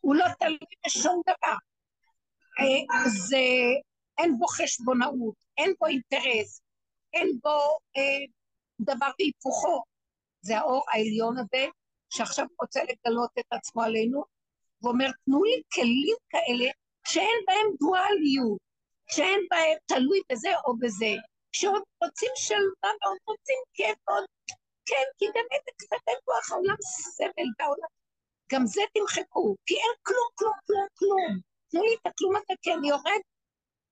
הוא 0.00 0.14
לא 0.14 0.24
תלוי 0.38 0.58
בשום 0.86 1.22
דבר. 1.26 1.56
אה, 2.60 3.08
זה, 3.28 3.46
אין 4.18 4.38
בו 4.38 4.46
חשבונאות, 4.46 5.34
אין 5.58 5.72
בו 5.80 5.86
אינטרס, 5.86 6.60
אין 7.12 7.38
בו 7.42 7.78
אה, 7.96 8.24
דבר 8.80 9.10
בהיפוכו. 9.18 9.82
זה 10.40 10.58
האור 10.58 10.84
העליון 10.92 11.36
הזה, 11.38 11.66
שעכשיו 12.10 12.46
רוצה 12.60 12.80
לגלות 12.82 13.30
את 13.38 13.46
עצמו 13.50 13.82
עלינו, 13.82 14.24
ואומר, 14.82 15.10
תנו 15.24 15.44
לי 15.44 15.62
כלים 15.74 16.16
כאלה 16.30 16.70
שאין 17.10 17.38
בהם 17.46 17.68
דואליות, 17.80 18.58
שאין 19.10 19.40
בהם 19.50 19.76
תלוי 19.86 20.20
בזה 20.32 20.48
או 20.66 20.76
בזה, 20.78 21.14
שעוד 21.52 21.82
רוצים 22.04 22.32
שלווה 22.36 22.90
ועוד 23.02 23.18
רוצים 23.26 23.60
כיף 23.74 23.98
ועוד 24.08 24.24
כן, 24.88 25.06
כי 25.18 25.26
באמת 25.34 25.64
קצת 25.76 26.02
אין 26.08 26.18
כוח 26.24 26.52
העולם 26.52 26.76
סבל 26.80 27.48
בעולם. 27.58 27.92
גם 28.52 28.66
זה 28.66 28.82
תמחקו, 28.94 29.56
כי 29.66 29.74
אין 29.74 29.94
כלום, 30.02 30.28
כלום, 30.34 30.52
כלום, 30.66 30.86
כלום. 30.98 31.40
תנו 31.70 31.82
לי 31.82 31.94
את 31.94 32.06
הכלום 32.06 32.36
הזה, 32.36 32.54
כי 32.62 32.72
אני 32.74 32.88
יורד 32.88 33.22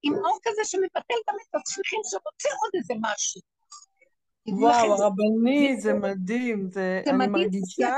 עם 0.03 0.15
אור 0.15 0.39
כזה 0.43 0.65
שמבטל 0.65 1.21
גם 1.29 1.35
את 1.43 1.55
הצליחים 1.55 2.01
שרוצה 2.05 2.49
עוד 2.63 2.71
איזה 2.75 2.95
משהו. 3.01 3.41
וואו, 4.49 4.93
הרבני, 4.93 5.81
זה 5.81 5.93
מדהים. 5.93 6.71
זה, 6.71 7.03
זה 7.05 7.11
אני 7.11 7.19
מדהים. 7.19 7.33
מרגישה 7.33 7.97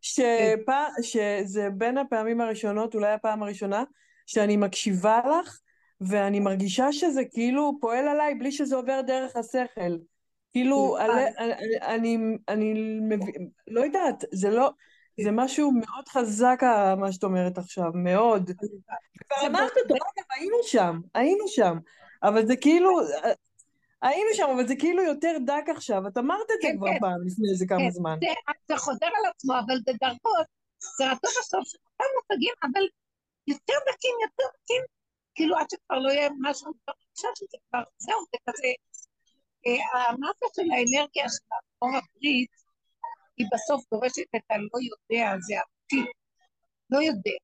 שפע, 0.00 0.86
שזה 1.02 1.68
בין 1.70 1.98
הפעמים 1.98 2.40
הראשונות, 2.40 2.94
אולי 2.94 3.12
הפעם 3.12 3.42
הראשונה, 3.42 3.84
שאני 4.26 4.56
מקשיבה 4.56 5.18
לך, 5.18 5.58
ואני 6.00 6.40
מרגישה 6.40 6.92
שזה 6.92 7.22
כאילו 7.32 7.78
פועל 7.80 8.08
עליי 8.08 8.34
בלי 8.34 8.52
שזה 8.52 8.76
עובר 8.76 9.00
דרך 9.00 9.36
השכל. 9.36 9.96
כאילו, 10.52 10.98
אני, 10.98 11.24
אני, 11.82 12.18
אני 12.48 12.74
מבין, 13.08 13.48
לא 13.66 13.80
יודעת, 13.80 14.24
זה 14.32 14.50
לא, 14.50 14.70
זה 15.20 15.30
משהו 15.30 15.72
מאוד 15.72 16.08
חזק 16.08 16.60
מה 16.96 17.12
שאת 17.12 17.24
אומרת 17.24 17.58
עכשיו, 17.58 17.90
מאוד. 17.94 18.50
אמרת 19.46 19.72
אותו, 19.82 19.94
אגב, 19.94 20.24
היינו 20.36 20.56
שם, 20.62 21.00
היינו 21.14 21.48
שם, 21.48 21.78
אבל 22.22 22.46
זה 22.46 22.56
כאילו, 22.56 23.00
היינו 24.02 24.28
שם, 24.34 24.46
אבל 24.54 24.66
זה 24.66 24.76
כאילו 24.76 25.02
יותר 25.02 25.36
דק 25.46 25.64
עכשיו, 25.76 26.06
את 26.06 26.18
אמרת 26.18 26.40
את 26.42 26.62
זה 26.62 26.68
כן, 26.68 26.76
כבר 26.76 26.88
כן. 26.88 26.98
פעם 27.00 27.26
לפני 27.26 27.50
איזה 27.52 27.66
כמה 27.68 27.78
כן, 27.78 27.90
זמן. 27.90 28.18
זה 28.68 28.76
חוזר 28.76 29.06
על 29.06 29.30
עצמו, 29.34 29.52
אבל 29.52 29.74
בדרגות, 29.86 30.46
זה 30.98 31.04
רצון 31.04 31.30
הסוף 31.40 31.74
אותם 31.74 32.04
מושגים, 32.16 32.54
אבל 32.62 32.82
יותר 33.46 33.78
דקים, 33.88 34.14
יותר 34.22 34.48
דקים, 34.56 34.82
כאילו 35.34 35.58
עד 35.58 35.66
שכבר 35.70 35.98
לא 35.98 36.10
יהיה 36.12 36.28
משהו, 36.40 36.72
אני 36.88 36.94
חושבת 37.14 37.36
שזה 37.36 37.58
כבר, 37.68 37.82
זהו, 37.98 38.20
זה 38.32 38.38
כזה, 38.46 38.70
אה, 39.66 40.10
המסה 40.10 40.46
של 40.56 40.68
האנרגיה 40.72 41.26
של 41.34 41.46
האור 41.52 41.96
הברית, 41.96 42.50
היא 43.36 43.46
בסוף 43.52 43.84
דורשת 43.90 44.28
את 44.36 44.46
הלא 44.50 44.78
יודע, 44.90 45.26
זה 45.40 45.54
אמיתי, 45.62 46.10
לא 46.90 46.98
יודע. 47.08 47.38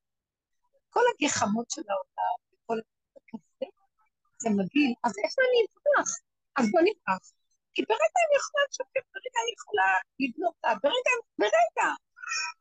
כל 0.91 1.05
הגחמות 1.11 1.71
של 1.71 1.83
העולם, 1.91 2.37
וכל 2.53 2.79
כזה, 3.31 3.67
זה 4.43 4.49
מגעיל, 4.51 4.93
אז 5.05 5.13
איך 5.25 5.33
אני 5.45 5.61
אברח? 5.69 6.11
אז 6.59 6.65
בוא 6.73 6.81
נברח. 6.81 7.25
כי 7.75 7.83
ברגע 7.89 8.19
אני 8.25 8.37
יכולה 8.41 8.63
לשקף, 8.69 9.05
ברגע 9.15 9.39
אני 9.43 9.53
יכולה 9.59 9.89
לבנות 10.21 10.55
אותה, 10.57 10.71
ברגע, 10.83 11.15
ברגע. 11.39 11.89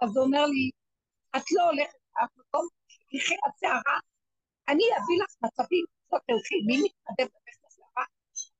אז 0.01 0.09
הוא 0.15 0.25
אומר 0.25 0.45
לי, 0.45 0.65
את 1.35 1.45
לא 1.55 1.63
הולכת 1.69 1.99
לאף 2.15 2.31
מקום, 2.37 2.67
תלכי 3.09 3.35
לסערה, 3.47 3.97
אני 4.67 4.83
אביא 4.97 5.17
לך 5.23 5.35
מצבים, 5.41 5.85
לא 6.11 6.17
תלכי, 6.27 6.55
מי 6.67 6.75
מתנדב 6.83 7.29
ללכת 7.33 7.61
לסערה, 7.67 8.05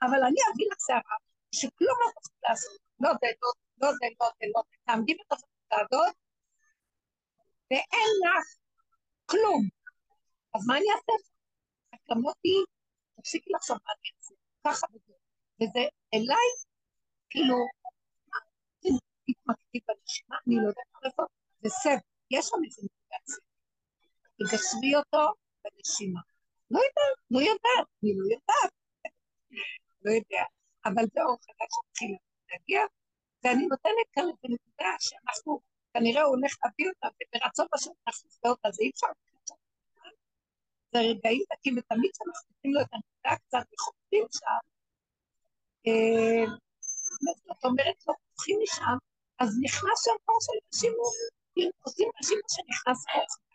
אבל 0.02 0.20
אני 0.28 0.40
אביא 0.50 0.66
לך 0.72 0.80
סערה, 0.80 1.18
שכלום 1.52 1.98
לא 2.06 2.12
תוכל 2.16 2.38
לעשות, 2.50 2.80
לא 3.00 3.10
זה, 3.22 3.28
לא 3.42 3.50
זה, 3.56 3.76
לא 3.82 3.92
זה, 3.92 4.08
לא 4.20 4.28
זה, 4.40 4.46
לא 4.56 4.62
זה, 4.70 4.78
תעמדי 4.86 5.14
בתוך 5.20 5.40
הצעדות, 5.44 6.16
ואין 7.72 8.10
לך 8.24 8.46
כלום. 9.26 9.62
אז 10.56 10.68
מה 10.68 10.78
אני 10.78 10.86
אעשה? 10.96 11.14
את 11.96 12.00
תפסיקי 13.20 13.50
לחשוב 13.56 13.78
מה 13.86 13.92
אני 14.00 14.10
אעשה, 14.18 14.34
ככה 14.66 14.88
וזה. 14.94 15.14
וזה 15.62 15.84
אליי, 16.14 16.50
כאילו, 17.30 17.56
התמקדי 19.30 19.80
בנשימה, 19.88 20.36
אני 20.48 20.56
לא 20.56 20.68
יודעת 20.68 20.88
איפה, 21.06 21.24
זה 21.62 21.90
יש 22.32 22.46
שם 22.46 22.58
איזה 22.66 22.82
נקודת 22.82 23.47
סבל. 24.38 24.48
תגשרי 24.48 24.96
אותו 24.96 25.34
בנשימה. 25.64 26.22
לא 26.72 26.80
יודעת, 26.80 27.18
לא 27.32 27.40
יודעת, 27.40 27.88
אני 28.04 28.12
לא 28.18 28.24
יודעת. 28.34 28.72
לא 30.06 30.12
יודע, 30.12 30.44
אבל 30.86 31.04
זה 31.14 31.22
אור 31.24 31.38
חדש 31.42 31.70
שהתחיל 31.76 32.16
להגיע, 32.50 32.82
ואני 33.44 33.66
נותנת 33.68 34.08
כאן 34.14 34.24
את 34.30 34.46
הנקודה 34.46 34.92
שאנחנו, 35.00 35.60
כנראה 35.94 36.22
הוא 36.24 36.36
הולך 36.36 36.54
להביא 36.66 36.88
אותה, 36.90 37.08
וברצון 37.08 37.68
השם 37.74 37.92
אנחנו 38.08 38.30
נעשה 38.30 38.50
אותה, 38.50 38.72
זה 38.72 38.84
אי 38.84 38.90
אפשר 38.90 39.08
זה 40.94 41.00
רגעים 41.00 41.44
דקים, 41.52 41.76
ותמיד 41.78 42.12
כשאנחנו 42.14 42.50
נותנים 42.52 42.74
לו 42.74 42.82
את 42.82 42.92
הנקודה 42.94 43.36
קצת 43.44 43.66
וחופרים 43.74 44.26
שם, 44.38 44.62
אה, 45.88 46.46
זאת 47.48 47.66
אומרת, 47.66 47.98
לא 48.08 48.14
פותחים 48.28 48.60
משם, 48.64 48.98
אז 49.40 49.50
נכנס 49.66 49.98
שם 50.06 50.18
אור 50.28 50.40
של 50.42 50.58
אנשים, 50.68 50.94
עושים 51.86 52.10
אנשים 52.18 52.40
שנכנס 52.54 53.06
חדש. 53.06 53.47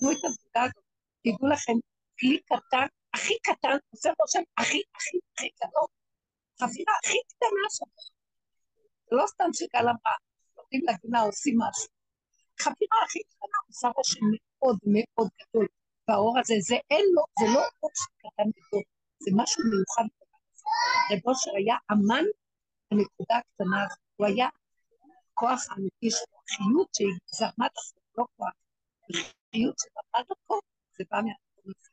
תנו 0.00 0.12
את 0.12 0.24
הנקודה 0.24 0.62
הזאת, 0.62 0.84
תדעו 1.22 1.48
לכם, 1.52 1.72
כלי 2.20 2.38
קטן, 2.40 2.86
הכי 3.14 3.34
קטן, 3.42 3.76
עושה 3.90 4.10
רושם 4.20 4.42
הכי 4.58 4.82
הכי 4.96 5.18
הכי 5.34 5.48
גדול, 5.60 5.88
חבירה 6.60 6.94
הכי 7.04 7.18
קטנה 7.28 7.64
שם. 7.76 7.90
זה 9.06 9.16
לא 9.16 9.24
סתם 9.26 9.50
שגל 9.52 9.86
אמרה, 9.92 10.16
נותנים 10.56 10.82
לגינה, 10.88 11.20
עושים 11.20 11.54
משהו. 11.58 11.90
חבירה 12.60 12.98
הכי 13.06 13.20
קטנה 13.30 13.58
עושה 13.66 13.88
רושם 13.96 14.20
מאוד 14.32 14.78
מאוד 14.86 15.28
גדול. 15.40 15.66
והאור 16.08 16.38
הזה, 16.38 16.54
זה 16.60 16.76
אין 16.90 17.04
לו, 17.14 17.22
זה 17.40 17.46
לא 17.54 17.62
אור 17.82 17.90
שקטן 17.94 18.48
גדול, 18.56 18.82
זה 19.18 19.30
משהו 19.34 19.62
מיוחד. 19.70 20.06
רב 21.12 21.20
אושר 21.26 21.50
היה 21.56 21.76
אמן 21.92 22.24
הנקודה 22.90 23.36
הקטנה 23.36 23.84
הזאת, 23.84 23.98
הוא 24.16 24.26
היה 24.26 24.48
כוח 25.34 25.60
האמיתי 25.70 26.10
שלו, 26.10 26.36
החיות 26.44 26.90
שזרמה 26.96 27.66
דרכו, 27.74 28.00
לא 28.18 28.24
כוח, 28.36 28.52
החיות 29.10 29.74
שזרמה 29.78 30.24
דרכו, 30.28 30.60
זה 30.96 31.04
בא 31.10 31.16
מהמקום 31.16 31.64
הזה. 31.66 31.88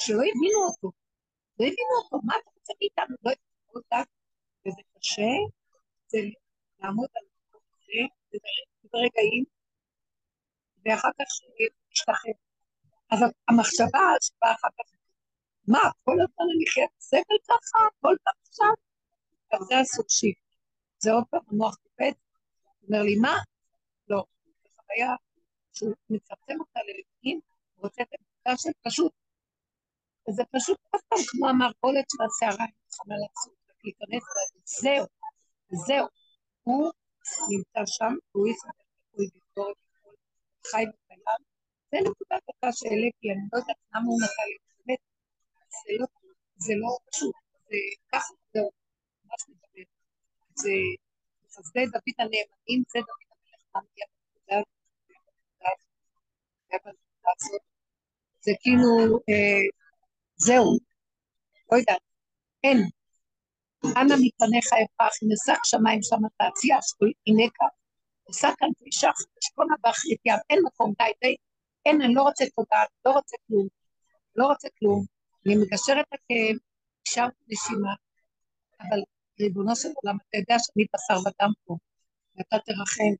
שלא 0.00 0.22
הבינו 0.30 0.60
אותו, 0.68 0.90
לא 1.58 1.64
הבינו 1.66 1.94
אותו, 2.02 2.16
מה 2.26 2.34
אתה 2.40 2.50
רוצה 2.54 2.72
מאיתנו? 2.80 3.16
לא 3.24 3.30
הבינו 3.30 3.74
אותה, 3.74 4.00
וזה 4.62 4.82
קשה, 4.98 5.32
זה 6.06 6.18
לעמוד 6.78 7.08
על 7.16 7.24
המקום 7.26 7.60
הזה, 7.72 8.00
זה 8.82 8.98
רגעים, 9.04 9.44
ואחר 10.84 11.08
כך 11.18 11.28
להשתחרר. 11.90 12.38
אז 13.10 13.18
המחשבה 13.48 14.04
שבאה 14.20 14.52
אחר 14.52 14.68
כך, 14.78 14.88
מה, 15.68 15.84
כל 16.04 16.12
הזמן 16.12 16.46
אני 16.56 16.66
חייבת 16.72 17.00
סבל 17.00 17.38
ככה, 17.48 17.78
כל 18.00 18.14
פעם 18.24 18.34
עכשיו? 18.48 18.74
גם 19.52 19.60
זה 19.68 19.78
הסוג 19.78 20.06
שיפט. 20.08 20.40
זה 20.98 21.12
עוד 21.12 21.24
פעם 21.30 21.40
המוח 21.50 21.76
טיפט, 21.76 22.16
אומר 22.82 23.02
לי, 23.02 23.16
מה? 23.16 23.36
לא, 24.08 24.24
זו 24.62 24.68
חוויה 24.76 25.14
שהוא 25.76 25.94
מצמצם 26.10 26.60
אותה 26.60 26.80
ללפנים, 26.86 27.40
רוצה 27.76 28.02
את 28.02 28.08
הנקודה 28.12 28.56
של 28.56 28.70
פשוט. 28.82 29.12
וזה 30.28 30.42
פשוט 30.56 30.78
אף 30.96 31.00
פעם 31.08 31.18
כמו 31.28 31.48
המערבולת 31.48 32.06
של 32.12 32.22
הסערה, 32.24 32.66
לך 32.88 32.98
מה 33.06 33.14
לעשות, 33.22 33.54
להיכנס 33.84 34.22
זהו, 34.64 35.06
זהו. 35.86 36.06
הוא 36.62 36.92
נמצא 37.50 37.80
שם, 37.86 38.14
הוא 38.32 38.48
יסתכל, 38.48 38.86
הוא 39.10 39.24
יסתכל, 39.24 39.72
חי 40.70 40.84
וקיים, 40.88 41.42
זה 41.90 41.96
נקודת 42.00 42.42
דקה 42.48 42.68
שהעליתי, 42.72 43.26
אני 43.32 43.44
לא 43.52 43.58
יודעת 43.58 43.76
למה 43.94 44.06
הוא 44.06 44.18
נתן 44.22 44.46
לי, 44.50 44.56
באמת, 44.86 44.98
לא, 46.00 46.06
זה 46.56 46.72
לא 46.82 46.90
פשוט, 47.06 47.34
זה 47.68 47.76
ככה, 48.12 48.34
זהו, 48.54 48.70
ממש 49.24 49.42
מדבר. 49.48 49.88
זה 50.54 50.70
חסדי 51.52 51.86
דוד 51.86 52.16
הנאמנים, 52.18 52.82
זה 52.92 52.98
דוד 53.08 53.26
המלך 53.74 54.15
זה 58.40 58.52
כאילו, 58.60 59.18
אה, 59.28 59.64
זהו, 60.36 60.78
לא 61.72 61.76
יודעת, 61.76 62.02
אין. 62.64 62.78
אנא 63.84 64.14
מפניך 64.14 64.66
אפרח, 64.72 65.14
נשק 65.22 65.60
שמיים 65.64 66.02
שם 66.02 66.22
תעשייה, 66.38 66.78
הנה 67.26 67.50
כאן. 67.54 67.68
עושה 68.24 68.48
כאן 68.58 68.68
פרישה 68.78 69.10
חשבונה 69.38 69.74
באחרית 69.80 70.20
ים, 70.24 70.38
אין 70.50 70.58
מקום, 70.66 70.92
די, 70.98 71.12
די, 71.22 71.36
אין, 71.86 72.02
אני 72.02 72.14
לא 72.14 72.22
רוצה 72.22 72.44
תודה, 72.56 72.82
לא 73.06 73.10
רוצה 73.10 73.36
כלום, 73.46 73.66
לא 74.36 74.46
רוצה 74.46 74.68
כלום. 74.78 75.04
אני 75.46 75.56
מגשרת 75.56 76.06
הכאב, 76.12 76.56
נשארת 77.02 77.32
נשימה, 77.48 77.94
אבל 78.80 79.00
ריבונו 79.40 79.76
של 79.76 79.88
עולם, 80.02 80.16
אתה 80.16 80.38
יודע 80.38 80.56
שאני 80.58 80.86
בשר 80.92 81.28
ודם 81.28 81.52
פה, 81.64 81.76
ואתה 82.36 82.56
תרחם 82.66 83.12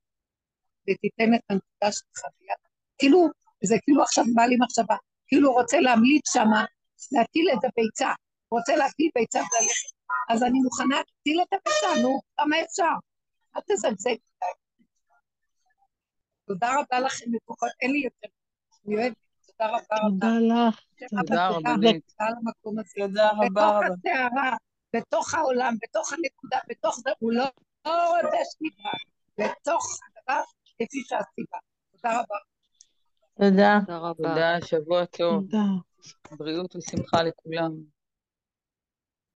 ותיתן 0.90 1.34
את 1.34 1.40
הנקודה 1.50 1.92
שלך 1.92 2.20
ביד. 2.38 2.65
כאילו, 2.98 3.28
זה 3.64 3.76
כאילו 3.82 4.02
עכשיו 4.02 4.24
בא 4.34 4.42
לי 4.42 4.56
מחשבה, 4.60 4.96
כאילו 5.26 5.48
הוא 5.48 5.60
רוצה 5.60 5.80
להמליץ 5.80 6.32
שמה, 6.32 6.64
להטיל 7.12 7.48
את 7.52 7.64
הביצה, 7.64 8.12
הוא 8.48 8.58
רוצה 8.58 8.76
להטיל 8.76 9.10
ביצה 9.14 9.38
וללכת, 9.38 9.96
אז 10.30 10.42
אני 10.42 10.58
מוכנה 10.58 10.96
להטיל 10.96 11.42
את 11.42 11.52
הביצה, 11.52 12.02
נו, 12.02 12.20
כמה 12.36 12.56
אפשר? 12.62 12.94
אל 13.56 13.60
תזלזל. 13.68 14.16
תודה 16.46 16.74
רבה 16.74 17.00
לכם, 17.00 17.24
אין 17.82 17.90
לי 17.90 17.98
יותר 17.98 18.28
תודה 19.46 19.68
רבה 19.68 19.96
רבה. 20.06 20.26
תודה 20.26 20.38
לך. 20.38 20.80
תודה 21.10 21.48
רבה. 21.48 21.70
תודה 22.94 23.30
רבה 23.30 23.44
רבה. 23.46 23.80
בתוך 23.80 23.98
הסערה, 24.06 24.56
בתוך 24.96 25.34
העולם, 25.34 25.74
בתוך 25.82 26.12
הנקודה, 26.12 26.58
בתוך 26.68 26.98
זה, 27.04 27.10
הוא 27.18 27.32
לא 27.32 27.44
רוצה 28.22 28.38
שנייה. 28.56 28.92
בתוך 29.38 29.98
הדבר, 30.02 30.42
כפי 30.64 31.00
שהסיבה. 31.08 31.58
תודה 31.92 32.20
רבה. 32.20 32.36
תודה. 33.38 33.78
תודה 33.86 33.98
רבה. 33.98 34.14
תודה, 34.14 34.56
שבוע 34.60 35.04
טוב. 35.04 35.42
תודה. 35.42 35.64
בריאות 36.38 36.76
ושמחה 36.76 37.22
לכולם. 37.22 37.95